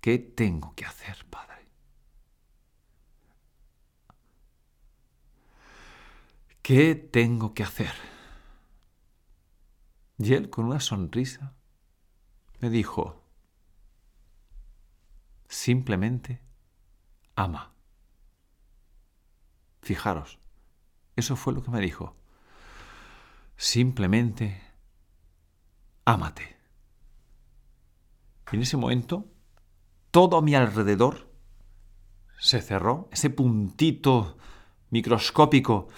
¿Qué 0.00 0.20
tengo 0.20 0.76
que 0.76 0.84
hacer, 0.84 1.26
Padre? 1.28 1.59
¿Qué 6.62 6.94
tengo 6.94 7.54
que 7.54 7.62
hacer? 7.62 7.92
Y 10.18 10.34
él, 10.34 10.50
con 10.50 10.66
una 10.66 10.80
sonrisa, 10.80 11.54
me 12.60 12.68
dijo, 12.68 13.24
simplemente 15.48 16.42
ama. 17.34 17.72
Fijaros, 19.82 20.38
eso 21.16 21.36
fue 21.36 21.54
lo 21.54 21.62
que 21.62 21.70
me 21.70 21.80
dijo. 21.80 22.14
Simplemente, 23.56 24.62
ámate. 26.04 26.56
Y 28.52 28.56
en 28.56 28.62
ese 28.62 28.76
momento, 28.76 29.26
todo 30.10 30.36
a 30.36 30.42
mi 30.42 30.54
alrededor 30.54 31.30
se 32.38 32.60
cerró, 32.60 33.08
ese 33.12 33.30
puntito 33.30 34.36
microscópico 34.90 35.88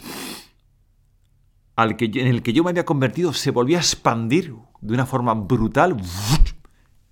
al 1.82 1.96
que, 1.96 2.06
en 2.06 2.26
el 2.26 2.42
que 2.42 2.52
yo 2.52 2.64
me 2.64 2.70
había 2.70 2.84
convertido 2.84 3.32
se 3.32 3.50
volvió 3.50 3.76
a 3.76 3.80
expandir 3.80 4.54
de 4.80 4.94
una 4.94 5.06
forma 5.06 5.34
brutal 5.34 5.96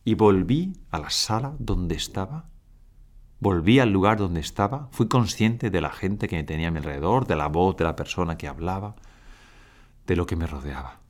y 0.04 0.14
volví 0.14 0.72
a 0.90 0.98
la 0.98 1.11
sala 1.11 1.54
donde 1.59 1.94
estaba 1.94 2.50
Volví 3.40 3.78
al 3.78 3.90
lugar 3.90 4.18
donde 4.18 4.40
estaba, 4.40 4.88
fui 4.92 5.09
consciente 5.09 5.70
de 5.70 5.80
la 5.80 5.90
gente 5.90 6.28
que 6.28 6.37
me 6.37 6.44
tenía 6.44 6.68
a 6.68 6.70
mi 6.70 6.76
alrededor, 6.76 7.26
de 7.26 7.37
la 7.37 7.48
voz 7.48 7.74
de 7.78 7.85
la 7.85 7.96
persona 7.96 8.37
que 8.37 8.46
hablaba, 8.46 8.96
de 10.06 10.14
lo 10.14 10.26
que 10.26 10.37
me 10.37 10.46
rodeaba. 10.46 11.00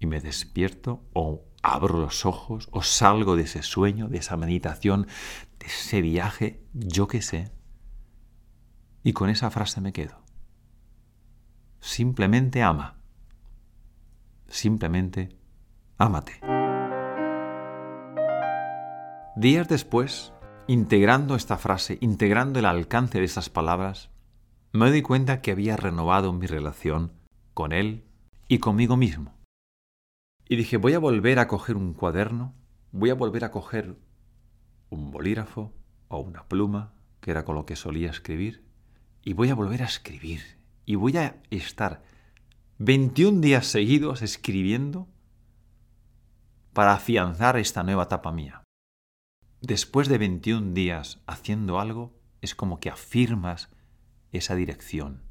Y 0.00 0.06
me 0.06 0.22
despierto 0.22 1.02
o 1.12 1.44
abro 1.62 1.98
los 1.98 2.24
ojos 2.24 2.68
o 2.72 2.82
salgo 2.82 3.36
de 3.36 3.42
ese 3.42 3.62
sueño, 3.62 4.08
de 4.08 4.16
esa 4.16 4.38
meditación, 4.38 5.06
de 5.58 5.66
ese 5.66 6.00
viaje, 6.00 6.62
yo 6.72 7.06
qué 7.06 7.20
sé. 7.20 7.52
Y 9.02 9.12
con 9.12 9.28
esa 9.28 9.50
frase 9.50 9.82
me 9.82 9.92
quedo. 9.92 10.22
Simplemente 11.88 12.62
ama. 12.62 12.98
Simplemente 14.46 15.30
ámate. 15.96 16.38
Días 19.36 19.66
después, 19.68 20.34
integrando 20.66 21.34
esta 21.34 21.56
frase, 21.56 21.96
integrando 22.02 22.58
el 22.58 22.66
alcance 22.66 23.20
de 23.20 23.24
esas 23.24 23.48
palabras, 23.48 24.10
me 24.72 24.90
doy 24.90 25.00
cuenta 25.00 25.40
que 25.40 25.50
había 25.50 25.78
renovado 25.78 26.34
mi 26.34 26.46
relación 26.46 27.10
con 27.54 27.72
él 27.72 28.04
y 28.48 28.58
conmigo 28.58 28.98
mismo. 28.98 29.34
Y 30.46 30.56
dije, 30.56 30.76
voy 30.76 30.92
a 30.92 30.98
volver 30.98 31.38
a 31.38 31.48
coger 31.48 31.74
un 31.76 31.94
cuaderno, 31.94 32.54
voy 32.92 33.08
a 33.08 33.14
volver 33.14 33.44
a 33.44 33.50
coger 33.50 33.96
un 34.90 35.10
bolígrafo 35.10 35.72
o 36.08 36.18
una 36.18 36.44
pluma, 36.48 36.92
que 37.22 37.30
era 37.30 37.46
con 37.46 37.54
lo 37.54 37.64
que 37.64 37.76
solía 37.76 38.10
escribir, 38.10 38.62
y 39.22 39.32
voy 39.32 39.48
a 39.48 39.54
volver 39.54 39.82
a 39.82 39.86
escribir, 39.86 40.57
y 40.88 40.94
voy 40.94 41.18
a 41.18 41.42
estar 41.50 42.02
21 42.78 43.42
días 43.42 43.66
seguidos 43.66 44.22
escribiendo 44.22 45.06
para 46.72 46.94
afianzar 46.94 47.58
esta 47.58 47.82
nueva 47.82 48.04
etapa 48.04 48.32
mía. 48.32 48.62
Después 49.60 50.08
de 50.08 50.16
21 50.16 50.72
días 50.72 51.20
haciendo 51.26 51.78
algo, 51.78 52.18
es 52.40 52.54
como 52.54 52.80
que 52.80 52.88
afirmas 52.88 53.68
esa 54.32 54.54
dirección. 54.54 55.24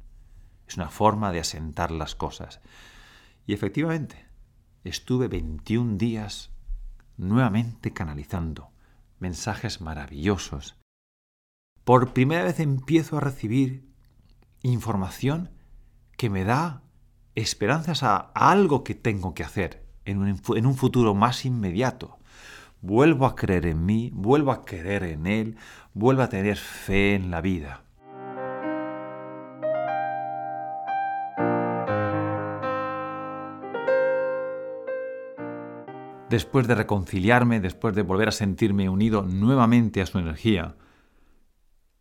Es 0.68 0.76
una 0.76 0.90
forma 0.90 1.32
de 1.32 1.40
asentar 1.40 1.90
las 1.90 2.14
cosas. 2.14 2.60
Y 3.44 3.52
efectivamente, 3.52 4.28
estuve 4.84 5.26
21 5.26 5.96
días 5.96 6.52
nuevamente 7.16 7.92
canalizando 7.92 8.70
mensajes 9.18 9.80
maravillosos. 9.80 10.76
Por 11.82 12.12
primera 12.12 12.44
vez 12.44 12.60
empiezo 12.60 13.16
a 13.16 13.20
recibir 13.20 13.87
información 14.62 15.50
que 16.16 16.30
me 16.30 16.44
da 16.44 16.82
esperanzas 17.34 18.02
a, 18.02 18.16
algo 18.34 18.84
que 18.84 18.94
tengo 18.94 19.34
que 19.34 19.44
hacer 19.44 19.84
en 20.04 20.18
un, 20.18 20.40
en 20.56 20.66
un 20.66 20.74
futuro 20.74 21.14
más 21.14 21.44
inmediato. 21.44 22.18
Vuelvo 22.80 23.26
a 23.26 23.34
creer 23.34 23.66
en 23.66 23.84
mí, 23.84 24.10
vuelvo 24.14 24.52
a 24.52 24.64
creer 24.64 25.04
en 25.04 25.26
Él, 25.26 25.56
vuelvo 25.94 26.22
a 26.22 26.28
tener 26.28 26.56
fe 26.56 27.14
en 27.14 27.30
la 27.30 27.40
vida. 27.40 27.84
Después 36.30 36.68
de 36.68 36.74
reconciliarme, 36.74 37.58
después 37.60 37.94
de 37.94 38.02
volver 38.02 38.28
a 38.28 38.32
sentirme 38.32 38.88
unido 38.90 39.22
nuevamente 39.22 40.02
a 40.02 40.06
su 40.06 40.18
energía, 40.18 40.76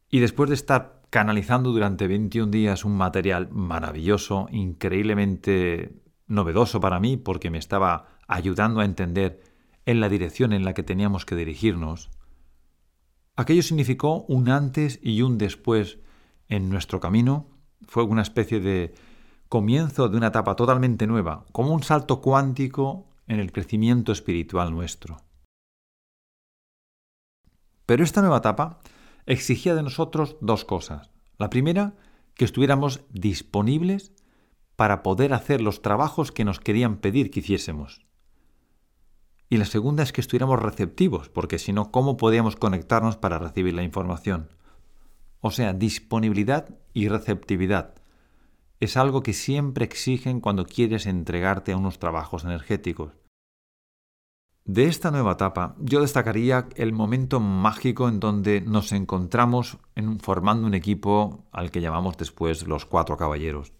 y 0.09 0.19
después 0.19 0.49
de 0.49 0.55
estar 0.55 0.96
canalizando 1.09 1.71
durante 1.71 2.07
21 2.07 2.51
días 2.51 2.85
un 2.85 2.97
material 2.97 3.49
maravilloso, 3.51 4.47
increíblemente 4.51 6.01
novedoso 6.27 6.79
para 6.81 6.99
mí, 6.99 7.17
porque 7.17 7.49
me 7.49 7.57
estaba 7.57 8.07
ayudando 8.27 8.81
a 8.81 8.85
entender 8.85 9.41
en 9.85 10.01
la 10.01 10.09
dirección 10.09 10.51
en 10.51 10.65
la 10.65 10.73
que 10.73 10.83
teníamos 10.83 11.25
que 11.25 11.35
dirigirnos, 11.35 12.09
aquello 13.37 13.63
significó 13.63 14.25
un 14.27 14.49
antes 14.49 14.99
y 15.01 15.21
un 15.21 15.37
después 15.37 15.99
en 16.49 16.69
nuestro 16.69 16.99
camino, 16.99 17.47
fue 17.87 18.03
una 18.03 18.21
especie 18.21 18.59
de 18.59 18.93
comienzo 19.47 20.09
de 20.09 20.17
una 20.17 20.27
etapa 20.27 20.55
totalmente 20.55 21.07
nueva, 21.07 21.45
como 21.53 21.73
un 21.73 21.83
salto 21.83 22.19
cuántico 22.19 23.07
en 23.27 23.39
el 23.39 23.51
crecimiento 23.53 24.11
espiritual 24.11 24.71
nuestro. 24.71 25.17
Pero 27.85 28.03
esta 28.03 28.21
nueva 28.21 28.37
etapa 28.37 28.79
exigía 29.27 29.75
de 29.75 29.83
nosotros 29.83 30.37
dos 30.41 30.65
cosas. 30.65 31.11
La 31.37 31.49
primera, 31.49 31.93
que 32.33 32.45
estuviéramos 32.45 33.01
disponibles 33.11 34.13
para 34.75 35.03
poder 35.03 35.33
hacer 35.33 35.61
los 35.61 35.81
trabajos 35.81 36.31
que 36.31 36.45
nos 36.45 36.59
querían 36.59 36.97
pedir 36.97 37.29
que 37.29 37.41
hiciésemos. 37.41 38.05
Y 39.49 39.57
la 39.57 39.65
segunda 39.65 40.03
es 40.03 40.11
que 40.11 40.21
estuviéramos 40.21 40.61
receptivos, 40.61 41.29
porque 41.29 41.59
si 41.59 41.73
no, 41.73 41.91
¿cómo 41.91 42.17
podíamos 42.17 42.55
conectarnos 42.55 43.17
para 43.17 43.39
recibir 43.39 43.73
la 43.73 43.83
información? 43.83 44.49
O 45.41 45.51
sea, 45.51 45.73
disponibilidad 45.73 46.75
y 46.93 47.07
receptividad. 47.07 47.95
Es 48.79 48.97
algo 48.97 49.23
que 49.23 49.33
siempre 49.33 49.85
exigen 49.85 50.41
cuando 50.41 50.65
quieres 50.65 51.05
entregarte 51.05 51.71
a 51.71 51.77
unos 51.77 51.99
trabajos 51.99 52.43
energéticos. 52.43 53.13
De 54.67 54.83
esta 54.83 55.11
nueva 55.11 55.31
etapa, 55.31 55.77
yo 55.79 56.01
destacaría 56.01 56.67
el 56.75 56.91
momento 56.91 57.39
mágico 57.39 58.09
en 58.09 58.19
donde 58.19 58.59
nos 58.59 58.91
encontramos 58.91 59.77
en, 59.95 60.19
formando 60.19 60.67
un 60.67 60.73
equipo 60.73 61.45
al 61.53 61.71
que 61.71 61.79
llamamos 61.79 62.17
después 62.17 62.67
los 62.67 62.85
cuatro 62.85 63.15
caballeros. 63.15 63.71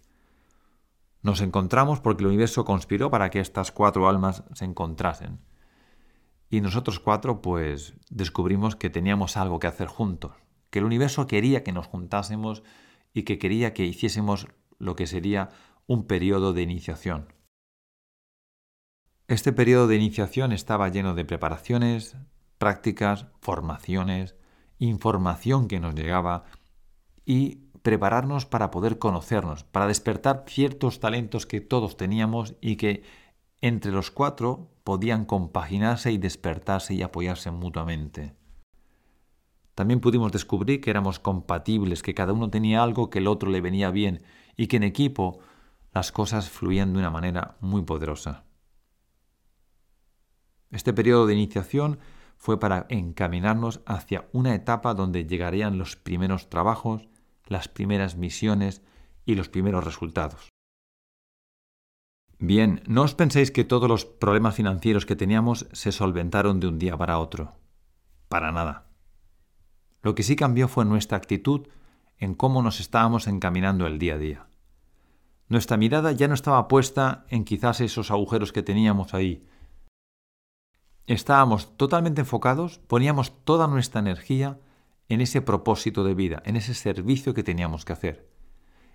Nos 1.20 1.42
encontramos 1.42 2.00
porque 2.00 2.22
el 2.22 2.28
universo 2.28 2.64
conspiró 2.64 3.10
para 3.10 3.28
que 3.28 3.40
estas 3.40 3.70
cuatro 3.70 4.08
almas 4.08 4.44
se 4.54 4.64
encontrasen. 4.64 5.40
Y 6.48 6.62
nosotros 6.62 7.00
cuatro, 7.00 7.42
pues, 7.42 7.92
descubrimos 8.08 8.74
que 8.74 8.88
teníamos 8.88 9.36
algo 9.36 9.58
que 9.58 9.66
hacer 9.66 9.88
juntos, 9.88 10.32
que 10.70 10.78
el 10.78 10.86
universo 10.86 11.26
quería 11.26 11.64
que 11.64 11.72
nos 11.72 11.86
juntásemos 11.86 12.62
y 13.12 13.24
que 13.24 13.38
quería 13.38 13.74
que 13.74 13.84
hiciésemos 13.84 14.48
lo 14.78 14.96
que 14.96 15.06
sería 15.06 15.50
un 15.86 16.06
periodo 16.06 16.54
de 16.54 16.62
iniciación. 16.62 17.37
Este 19.28 19.52
periodo 19.52 19.88
de 19.88 19.96
iniciación 19.96 20.52
estaba 20.52 20.88
lleno 20.88 21.14
de 21.14 21.26
preparaciones, 21.26 22.16
prácticas, 22.56 23.26
formaciones, 23.42 24.34
información 24.78 25.68
que 25.68 25.80
nos 25.80 25.94
llegaba 25.94 26.44
y 27.26 27.56
prepararnos 27.82 28.46
para 28.46 28.70
poder 28.70 28.98
conocernos, 28.98 29.64
para 29.64 29.86
despertar 29.86 30.44
ciertos 30.48 30.98
talentos 30.98 31.44
que 31.44 31.60
todos 31.60 31.98
teníamos 31.98 32.54
y 32.62 32.76
que 32.76 33.02
entre 33.60 33.92
los 33.92 34.10
cuatro 34.10 34.70
podían 34.82 35.26
compaginarse 35.26 36.10
y 36.10 36.16
despertarse 36.16 36.94
y 36.94 37.02
apoyarse 37.02 37.50
mutuamente. 37.50 38.34
También 39.74 40.00
pudimos 40.00 40.32
descubrir 40.32 40.80
que 40.80 40.88
éramos 40.88 41.18
compatibles, 41.18 42.02
que 42.02 42.14
cada 42.14 42.32
uno 42.32 42.48
tenía 42.48 42.82
algo 42.82 43.10
que 43.10 43.18
el 43.18 43.26
otro 43.26 43.50
le 43.50 43.60
venía 43.60 43.90
bien 43.90 44.22
y 44.56 44.68
que 44.68 44.78
en 44.78 44.84
equipo 44.84 45.40
las 45.92 46.12
cosas 46.12 46.48
fluían 46.48 46.94
de 46.94 47.00
una 47.00 47.10
manera 47.10 47.58
muy 47.60 47.82
poderosa. 47.82 48.47
Este 50.70 50.92
periodo 50.92 51.26
de 51.26 51.34
iniciación 51.34 51.98
fue 52.36 52.60
para 52.60 52.86
encaminarnos 52.88 53.80
hacia 53.86 54.28
una 54.32 54.54
etapa 54.54 54.94
donde 54.94 55.26
llegarían 55.26 55.78
los 55.78 55.96
primeros 55.96 56.48
trabajos, 56.48 57.08
las 57.46 57.68
primeras 57.68 58.16
misiones 58.16 58.82
y 59.24 59.34
los 59.34 59.48
primeros 59.48 59.84
resultados. 59.84 60.48
Bien, 62.38 62.82
no 62.86 63.02
os 63.02 63.14
penséis 63.14 63.50
que 63.50 63.64
todos 63.64 63.88
los 63.88 64.04
problemas 64.04 64.54
financieros 64.54 65.06
que 65.06 65.16
teníamos 65.16 65.66
se 65.72 65.90
solventaron 65.90 66.60
de 66.60 66.68
un 66.68 66.78
día 66.78 66.96
para 66.96 67.18
otro. 67.18 67.56
Para 68.28 68.52
nada. 68.52 68.86
Lo 70.02 70.14
que 70.14 70.22
sí 70.22 70.36
cambió 70.36 70.68
fue 70.68 70.84
nuestra 70.84 71.18
actitud 71.18 71.66
en 72.18 72.34
cómo 72.34 72.62
nos 72.62 72.78
estábamos 72.78 73.26
encaminando 73.26 73.86
el 73.86 73.98
día 73.98 74.14
a 74.14 74.18
día. 74.18 74.46
Nuestra 75.48 75.76
mirada 75.76 76.12
ya 76.12 76.28
no 76.28 76.34
estaba 76.34 76.68
puesta 76.68 77.24
en 77.28 77.44
quizás 77.44 77.80
esos 77.80 78.10
agujeros 78.12 78.52
que 78.52 78.62
teníamos 78.62 79.14
ahí, 79.14 79.44
estábamos 81.14 81.76
totalmente 81.76 82.20
enfocados, 82.20 82.78
poníamos 82.86 83.44
toda 83.44 83.66
nuestra 83.66 84.00
energía 84.00 84.60
en 85.08 85.20
ese 85.20 85.40
propósito 85.40 86.04
de 86.04 86.14
vida, 86.14 86.42
en 86.44 86.56
ese 86.56 86.74
servicio 86.74 87.34
que 87.34 87.42
teníamos 87.42 87.84
que 87.84 87.94
hacer. 87.94 88.28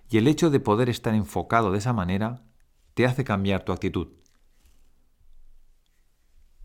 Y 0.09 0.17
el 0.17 0.27
hecho 0.27 0.51
de 0.51 0.59
poder 0.59 0.89
estar 0.89 1.15
enfocado 1.15 1.71
de 1.71 1.79
esa 1.79 1.91
manera 1.91 2.43
te 2.93 3.05
hace 3.05 3.23
cambiar 3.23 3.65
tu 3.65 3.71
actitud. 3.71 4.09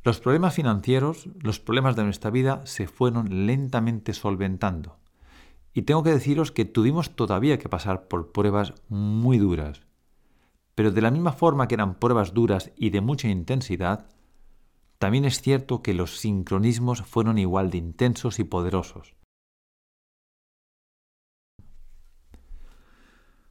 Los 0.02 0.20
problemas 0.20 0.54
financieros, 0.54 1.28
los 1.40 1.61
problemas 1.61 1.96
de 1.96 2.04
nuestra 2.04 2.30
vida 2.30 2.66
se 2.66 2.87
fueron 2.87 3.46
lentamente 3.46 4.12
solventando. 4.12 4.98
Y 5.72 5.82
tengo 5.82 6.02
que 6.02 6.12
deciros 6.12 6.52
que 6.52 6.64
tuvimos 6.64 7.16
todavía 7.16 7.58
que 7.58 7.68
pasar 7.68 8.08
por 8.08 8.32
pruebas 8.32 8.74
muy 8.88 9.38
duras. 9.38 9.82
Pero 10.74 10.90
de 10.90 11.00
la 11.00 11.11
misma 11.11 11.32
forma 11.32 11.68
que 11.68 11.74
eran 11.74 11.94
pruebas 11.94 12.34
duras 12.34 12.70
y 12.76 12.90
de 12.90 13.00
mucha 13.00 13.28
intensidad, 13.28 14.06
también 14.98 15.24
es 15.24 15.40
cierto 15.40 15.82
que 15.82 15.94
los 15.94 16.18
sincronismos 16.18 17.02
fueron 17.02 17.38
igual 17.38 17.70
de 17.70 17.78
intensos 17.78 18.38
y 18.38 18.44
poderosos. 18.44 19.14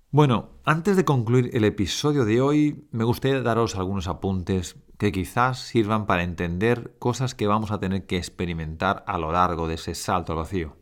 Bueno, 0.09 0.49
antes 0.63 0.95
de 0.95 1.05
concluir 1.05 1.49
el 1.53 1.63
episodio 1.63 2.25
de 2.25 2.41
hoy, 2.41 2.87
me 2.91 3.03
gustaría 3.03 3.41
daros 3.41 3.75
algunos 3.75 4.07
apuntes 4.07 4.77
que 4.97 5.11
quizás 5.11 5.59
sirvan 5.59 6.05
para 6.05 6.23
entender 6.23 6.95
cosas 6.97 7.35
que 7.35 7.45
vamos 7.45 7.71
a 7.71 7.79
tener 7.79 8.05
que 8.07 8.17
experimentar 8.17 9.03
a 9.05 9.17
lo 9.17 9.31
largo 9.31 9.67
de 9.67 9.75
ese 9.75 9.95
salto 9.95 10.31
al 10.33 10.39
vacío. 10.39 10.75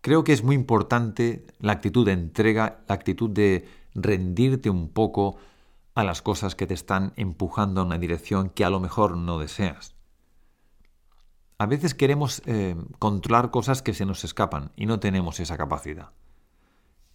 Creo 0.00 0.22
que 0.22 0.32
es 0.32 0.44
muy 0.44 0.54
importante 0.54 1.46
la 1.58 1.72
actitud 1.72 2.04
de 2.04 2.12
entrega, 2.12 2.84
la 2.88 2.94
actitud 2.94 3.30
de 3.30 3.66
rendirte 3.94 4.70
un 4.70 4.88
poco 4.88 5.36
a 5.96 6.04
las 6.04 6.20
cosas 6.20 6.54
que 6.54 6.66
te 6.66 6.74
están 6.74 7.14
empujando 7.16 7.80
en 7.80 7.86
una 7.86 7.98
dirección 7.98 8.50
que 8.50 8.66
a 8.66 8.70
lo 8.70 8.80
mejor 8.80 9.16
no 9.16 9.38
deseas. 9.38 9.96
A 11.58 11.64
veces 11.64 11.94
queremos 11.94 12.42
eh, 12.44 12.76
controlar 12.98 13.50
cosas 13.50 13.80
que 13.80 13.94
se 13.94 14.04
nos 14.04 14.22
escapan 14.22 14.72
y 14.76 14.84
no 14.84 15.00
tenemos 15.00 15.40
esa 15.40 15.56
capacidad. 15.56 16.10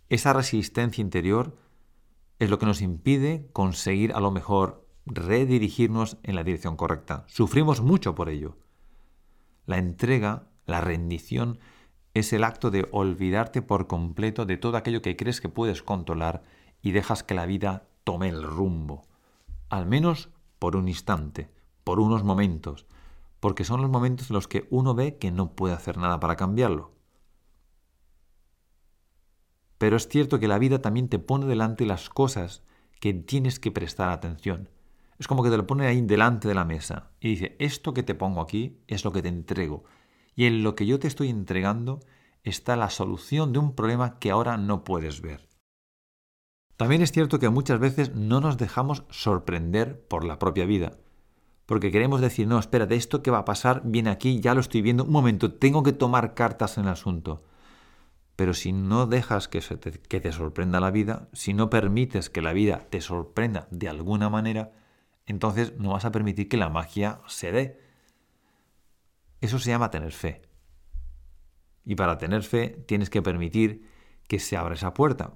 Esa 0.10 0.34
resistencia 0.34 1.00
interior 1.00 1.56
es 2.40 2.50
lo 2.50 2.58
que 2.58 2.66
nos 2.66 2.82
impide 2.82 3.48
conseguir 3.54 4.14
a 4.14 4.20
lo 4.20 4.32
mejor 4.32 4.88
redirigirnos 5.06 6.18
en 6.24 6.34
la 6.34 6.44
dirección 6.44 6.76
correcta. 6.76 7.24
Sufrimos 7.28 7.82
mucho 7.82 8.16
por 8.16 8.30
ello. 8.30 8.58
La 9.68 9.78
entrega, 9.78 10.48
la 10.66 10.82
rendición, 10.82 11.60
es 12.16 12.34
el 12.34 12.44
acto 12.44 12.72
de 12.72 12.88
olvidarte 12.92 13.62
por 13.62 13.86
completo 13.86 14.48
de 14.48 14.58
todo 14.58 14.76
aquello 14.76 15.04
que 15.04 15.16
crees 15.16 15.40
que 15.40 15.50
puedes 15.50 15.84
controlar 15.84 16.42
y 16.82 16.94
dejas 16.94 17.22
que 17.22 17.36
la 17.36 17.46
vida 17.46 17.91
tome 18.04 18.30
el 18.30 18.44
rumbo, 18.44 19.04
al 19.70 19.86
menos 19.86 20.30
por 20.60 20.76
un 20.76 20.88
instante, 20.88 21.50
por 21.84 22.00
unos 22.00 22.24
momentos, 22.24 22.86
porque 23.40 23.64
son 23.64 23.82
los 23.82 23.90
momentos 23.90 24.30
en 24.30 24.36
los 24.36 24.48
que 24.48 24.68
uno 24.70 24.94
ve 24.94 25.18
que 25.18 25.32
no 25.32 25.54
puede 25.56 25.74
hacer 25.74 25.98
nada 25.98 26.20
para 26.20 26.36
cambiarlo. 26.36 26.92
Pero 29.78 29.98
es 29.98 30.08
cierto 30.08 30.40
que 30.40 30.48
la 30.48 30.60
vida 30.60 30.80
también 30.80 31.10
te 31.10 31.18
pone 31.18 31.48
delante 31.48 31.86
las 31.88 32.10
cosas 32.10 32.64
que 33.00 33.16
tienes 33.16 33.60
que 33.60 33.72
prestar 33.72 34.10
atención. 34.10 34.70
Es 35.18 35.28
como 35.28 35.44
que 35.44 35.50
te 35.50 35.58
lo 35.58 35.66
pone 35.66 35.88
ahí 35.88 36.02
delante 36.02 36.48
de 36.48 36.54
la 36.54 36.66
mesa 36.66 37.12
y 37.20 37.30
dice, 37.30 37.56
esto 37.60 37.94
que 37.94 38.04
te 38.04 38.14
pongo 38.14 38.42
aquí 38.42 38.78
es 38.88 39.04
lo 39.04 39.12
que 39.12 39.24
te 39.24 39.30
entrego. 39.30 39.84
Y 40.36 40.46
en 40.46 40.64
lo 40.64 40.76
que 40.76 40.86
yo 40.86 41.00
te 41.00 41.08
estoy 41.08 41.30
entregando 41.30 42.00
está 42.44 42.76
la 42.76 42.90
solución 42.90 43.54
de 43.54 43.60
un 43.60 43.74
problema 43.76 44.20
que 44.20 44.32
ahora 44.32 44.58
no 44.58 44.84
puedes 44.84 45.22
ver. 45.22 45.51
También 46.82 47.04
es 47.04 47.12
cierto 47.12 47.38
que 47.38 47.50
muchas 47.50 47.80
veces 47.80 48.16
no 48.16 48.42
nos 48.42 48.58
dejamos 48.58 49.04
sorprender 49.12 50.04
por 50.08 50.24
la 50.24 50.40
propia 50.40 50.66
vida. 50.66 50.98
Porque 51.68 51.92
queremos 51.92 52.22
decir, 52.22 52.48
no, 52.48 52.58
espérate, 52.58 52.96
esto 52.96 53.22
que 53.22 53.30
va 53.30 53.38
a 53.38 53.46
pasar 53.46 53.84
viene 53.86 54.10
aquí, 54.10 54.40
ya 54.40 54.56
lo 54.56 54.62
estoy 54.62 54.82
viendo, 54.82 55.04
un 55.04 55.12
momento, 55.12 55.54
tengo 55.54 55.84
que 55.84 55.94
tomar 55.94 56.34
cartas 56.34 56.80
en 56.80 56.86
el 56.86 56.90
asunto. 56.90 57.44
Pero 58.36 58.56
si 58.56 58.72
no 58.72 59.06
dejas 59.06 59.48
que, 59.48 59.60
que 59.60 60.22
te 60.22 60.32
sorprenda 60.32 60.80
la 60.80 60.90
vida, 60.90 61.30
si 61.34 61.54
no 61.54 61.70
permites 61.70 62.32
que 62.32 62.42
la 62.42 62.52
vida 62.52 62.88
te 62.90 63.00
sorprenda 63.00 63.68
de 63.70 63.88
alguna 63.88 64.32
manera, 64.32 64.72
entonces 65.28 65.78
no 65.78 65.92
vas 65.92 66.06
a 66.06 66.12
permitir 66.12 66.50
que 66.50 66.58
la 66.58 66.70
magia 66.70 67.22
se 67.28 67.52
dé. 67.52 67.80
Eso 69.40 69.60
se 69.60 69.70
llama 69.70 69.92
tener 69.92 70.14
fe. 70.14 70.42
Y 71.86 71.94
para 71.94 72.18
tener 72.18 72.42
fe 72.42 72.70
tienes 72.88 73.12
que 73.12 73.22
permitir 73.22 73.88
que 74.28 74.40
se 74.40 74.58
abra 74.58 74.74
esa 74.74 74.96
puerta. 74.96 75.32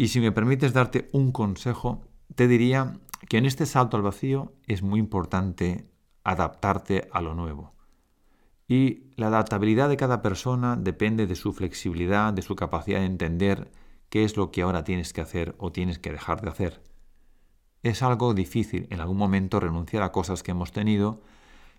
Y 0.00 0.08
si 0.08 0.20
me 0.20 0.32
permites 0.32 0.72
darte 0.72 1.10
un 1.12 1.30
consejo, 1.30 2.00
te 2.34 2.48
diría 2.48 2.98
que 3.28 3.36
en 3.36 3.44
este 3.44 3.66
salto 3.66 3.98
al 3.98 4.02
vacío 4.02 4.54
es 4.66 4.80
muy 4.80 4.98
importante 4.98 5.90
adaptarte 6.24 7.10
a 7.12 7.20
lo 7.20 7.34
nuevo. 7.34 7.74
Y 8.66 9.12
la 9.16 9.26
adaptabilidad 9.26 9.90
de 9.90 9.98
cada 9.98 10.22
persona 10.22 10.76
depende 10.76 11.26
de 11.26 11.34
su 11.34 11.52
flexibilidad, 11.52 12.32
de 12.32 12.40
su 12.40 12.56
capacidad 12.56 13.00
de 13.00 13.04
entender 13.04 13.70
qué 14.08 14.24
es 14.24 14.38
lo 14.38 14.50
que 14.50 14.62
ahora 14.62 14.84
tienes 14.84 15.12
que 15.12 15.20
hacer 15.20 15.54
o 15.58 15.70
tienes 15.70 15.98
que 15.98 16.12
dejar 16.12 16.40
de 16.40 16.48
hacer. 16.48 16.82
Es 17.82 18.02
algo 18.02 18.32
difícil 18.32 18.86
en 18.88 19.00
algún 19.00 19.18
momento 19.18 19.60
renunciar 19.60 20.02
a 20.02 20.12
cosas 20.12 20.42
que 20.42 20.52
hemos 20.52 20.72
tenido 20.72 21.20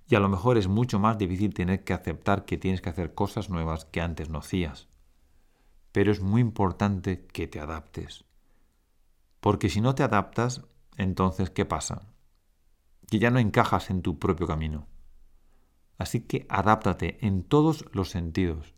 y 0.08 0.14
a 0.14 0.20
lo 0.20 0.30
mejor 0.30 0.60
es 0.60 0.68
mucho 0.68 1.00
más 1.00 1.18
difícil 1.18 1.56
tener 1.56 1.84
que 1.84 1.94
aceptar 1.94 2.46
que 2.46 2.58
tienes 2.58 2.82
que 2.82 2.90
hacer 2.90 3.16
cosas 3.16 3.50
nuevas 3.50 3.86
que 3.86 4.00
antes 4.00 4.30
no 4.30 4.38
hacías 4.38 4.91
pero 5.92 6.12
es 6.12 6.22
muy 6.22 6.42
importante 6.42 7.26
que 7.28 7.48
te 7.48 7.60
adaptes. 7.60 8.26
Porque 9.40 9.70
si 9.70 9.82
no 9.82 9.96
te 9.96 10.04
adaptas, 10.04 10.62
entonces 10.98 11.50
¿qué 11.50 11.66
pasa? 11.66 12.14
Que 13.10 13.20
ya 13.20 13.32
no 13.32 13.40
encajas 13.40 13.90
en 13.90 14.02
tu 14.02 14.20
propio 14.20 14.48
camino. 14.48 14.88
Así 15.98 16.22
que 16.22 16.46
adáptate 16.50 17.26
en 17.26 17.44
todos 17.44 17.86
los 17.92 18.10
sentidos. 18.10 18.74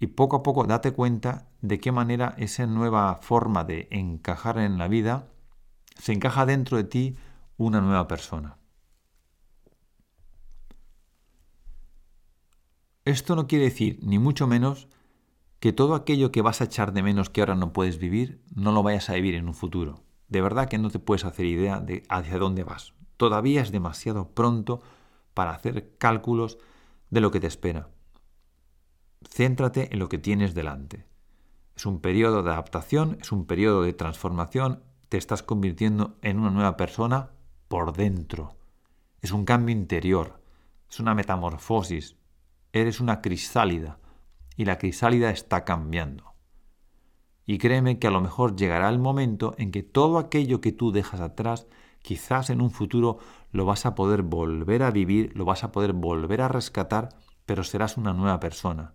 Y 0.00 0.08
poco 0.08 0.36
a 0.36 0.42
poco 0.42 0.64
date 0.64 0.92
cuenta 0.92 1.48
de 1.60 1.80
qué 1.80 1.92
manera 1.92 2.34
esa 2.38 2.66
nueva 2.66 3.18
forma 3.22 3.64
de 3.64 3.88
encajar 3.90 4.58
en 4.58 4.78
la 4.78 4.88
vida 4.88 5.28
se 5.96 6.12
encaja 6.12 6.46
dentro 6.46 6.76
de 6.76 6.84
ti 6.84 7.16
una 7.56 7.80
nueva 7.80 8.06
persona. 8.06 8.58
Esto 13.04 13.34
no 13.34 13.46
quiere 13.46 13.64
decir, 13.64 13.98
ni 14.02 14.18
mucho 14.18 14.46
menos, 14.46 14.88
que 15.60 15.72
todo 15.72 15.94
aquello 15.94 16.30
que 16.30 16.42
vas 16.42 16.60
a 16.60 16.64
echar 16.64 16.92
de 16.92 17.02
menos 17.02 17.30
que 17.30 17.40
ahora 17.40 17.54
no 17.54 17.72
puedes 17.72 17.98
vivir, 17.98 18.40
no 18.54 18.72
lo 18.72 18.82
vayas 18.82 19.10
a 19.10 19.14
vivir 19.14 19.34
en 19.34 19.48
un 19.48 19.54
futuro. 19.54 20.04
De 20.28 20.40
verdad 20.40 20.68
que 20.68 20.78
no 20.78 20.90
te 20.90 20.98
puedes 20.98 21.24
hacer 21.24 21.46
idea 21.46 21.80
de 21.80 22.04
hacia 22.08 22.38
dónde 22.38 22.62
vas. 22.62 22.92
Todavía 23.16 23.62
es 23.62 23.72
demasiado 23.72 24.30
pronto 24.30 24.80
para 25.34 25.50
hacer 25.50 25.96
cálculos 25.98 26.58
de 27.10 27.20
lo 27.20 27.30
que 27.30 27.40
te 27.40 27.46
espera. 27.48 27.88
Céntrate 29.28 29.92
en 29.92 29.98
lo 29.98 30.08
que 30.08 30.18
tienes 30.18 30.54
delante. 30.54 31.06
Es 31.74 31.86
un 31.86 32.00
periodo 32.00 32.42
de 32.42 32.50
adaptación, 32.50 33.18
es 33.20 33.32
un 33.32 33.46
periodo 33.46 33.82
de 33.82 33.92
transformación, 33.92 34.82
te 35.08 35.16
estás 35.16 35.42
convirtiendo 35.42 36.16
en 36.22 36.38
una 36.38 36.50
nueva 36.50 36.76
persona 36.76 37.30
por 37.66 37.92
dentro. 37.96 38.56
Es 39.22 39.32
un 39.32 39.44
cambio 39.44 39.74
interior, 39.74 40.40
es 40.88 41.00
una 41.00 41.14
metamorfosis, 41.14 42.16
eres 42.72 43.00
una 43.00 43.20
crisálida 43.20 43.98
y 44.58 44.64
la 44.64 44.76
crisálida 44.76 45.30
está 45.30 45.64
cambiando. 45.64 46.34
Y 47.46 47.58
créeme 47.58 48.00
que 48.00 48.08
a 48.08 48.10
lo 48.10 48.20
mejor 48.20 48.56
llegará 48.56 48.88
el 48.88 48.98
momento 48.98 49.54
en 49.56 49.70
que 49.70 49.84
todo 49.84 50.18
aquello 50.18 50.60
que 50.60 50.72
tú 50.72 50.90
dejas 50.90 51.20
atrás, 51.20 51.68
quizás 52.02 52.50
en 52.50 52.60
un 52.60 52.72
futuro 52.72 53.18
lo 53.52 53.64
vas 53.64 53.86
a 53.86 53.94
poder 53.94 54.22
volver 54.22 54.82
a 54.82 54.90
vivir, 54.90 55.32
lo 55.36 55.44
vas 55.44 55.62
a 55.62 55.70
poder 55.70 55.92
volver 55.92 56.42
a 56.42 56.48
rescatar, 56.48 57.10
pero 57.46 57.62
serás 57.62 57.96
una 57.96 58.12
nueva 58.12 58.40
persona. 58.40 58.94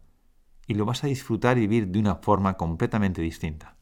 Y 0.68 0.74
lo 0.74 0.84
vas 0.86 1.06
a 1.06 1.08
disfrutar 1.08 1.58
y 1.58 1.62
vivir 1.62 1.88
de 1.88 2.00
una 2.00 2.16
forma 2.16 2.58
completamente 2.58 3.22
distinta. 3.22 3.78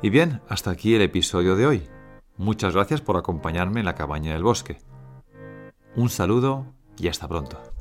Y 0.00 0.08
bien, 0.08 0.40
hasta 0.48 0.70
aquí 0.70 0.94
el 0.94 1.02
episodio 1.02 1.54
de 1.54 1.66
hoy. 1.66 1.82
Muchas 2.38 2.74
gracias 2.74 3.02
por 3.02 3.18
acompañarme 3.18 3.80
en 3.80 3.86
la 3.86 3.94
cabaña 3.94 4.32
del 4.32 4.42
bosque. 4.42 4.78
Un 5.96 6.08
saludo 6.08 6.73
y 6.98 7.08
hasta 7.08 7.28
pronto. 7.28 7.73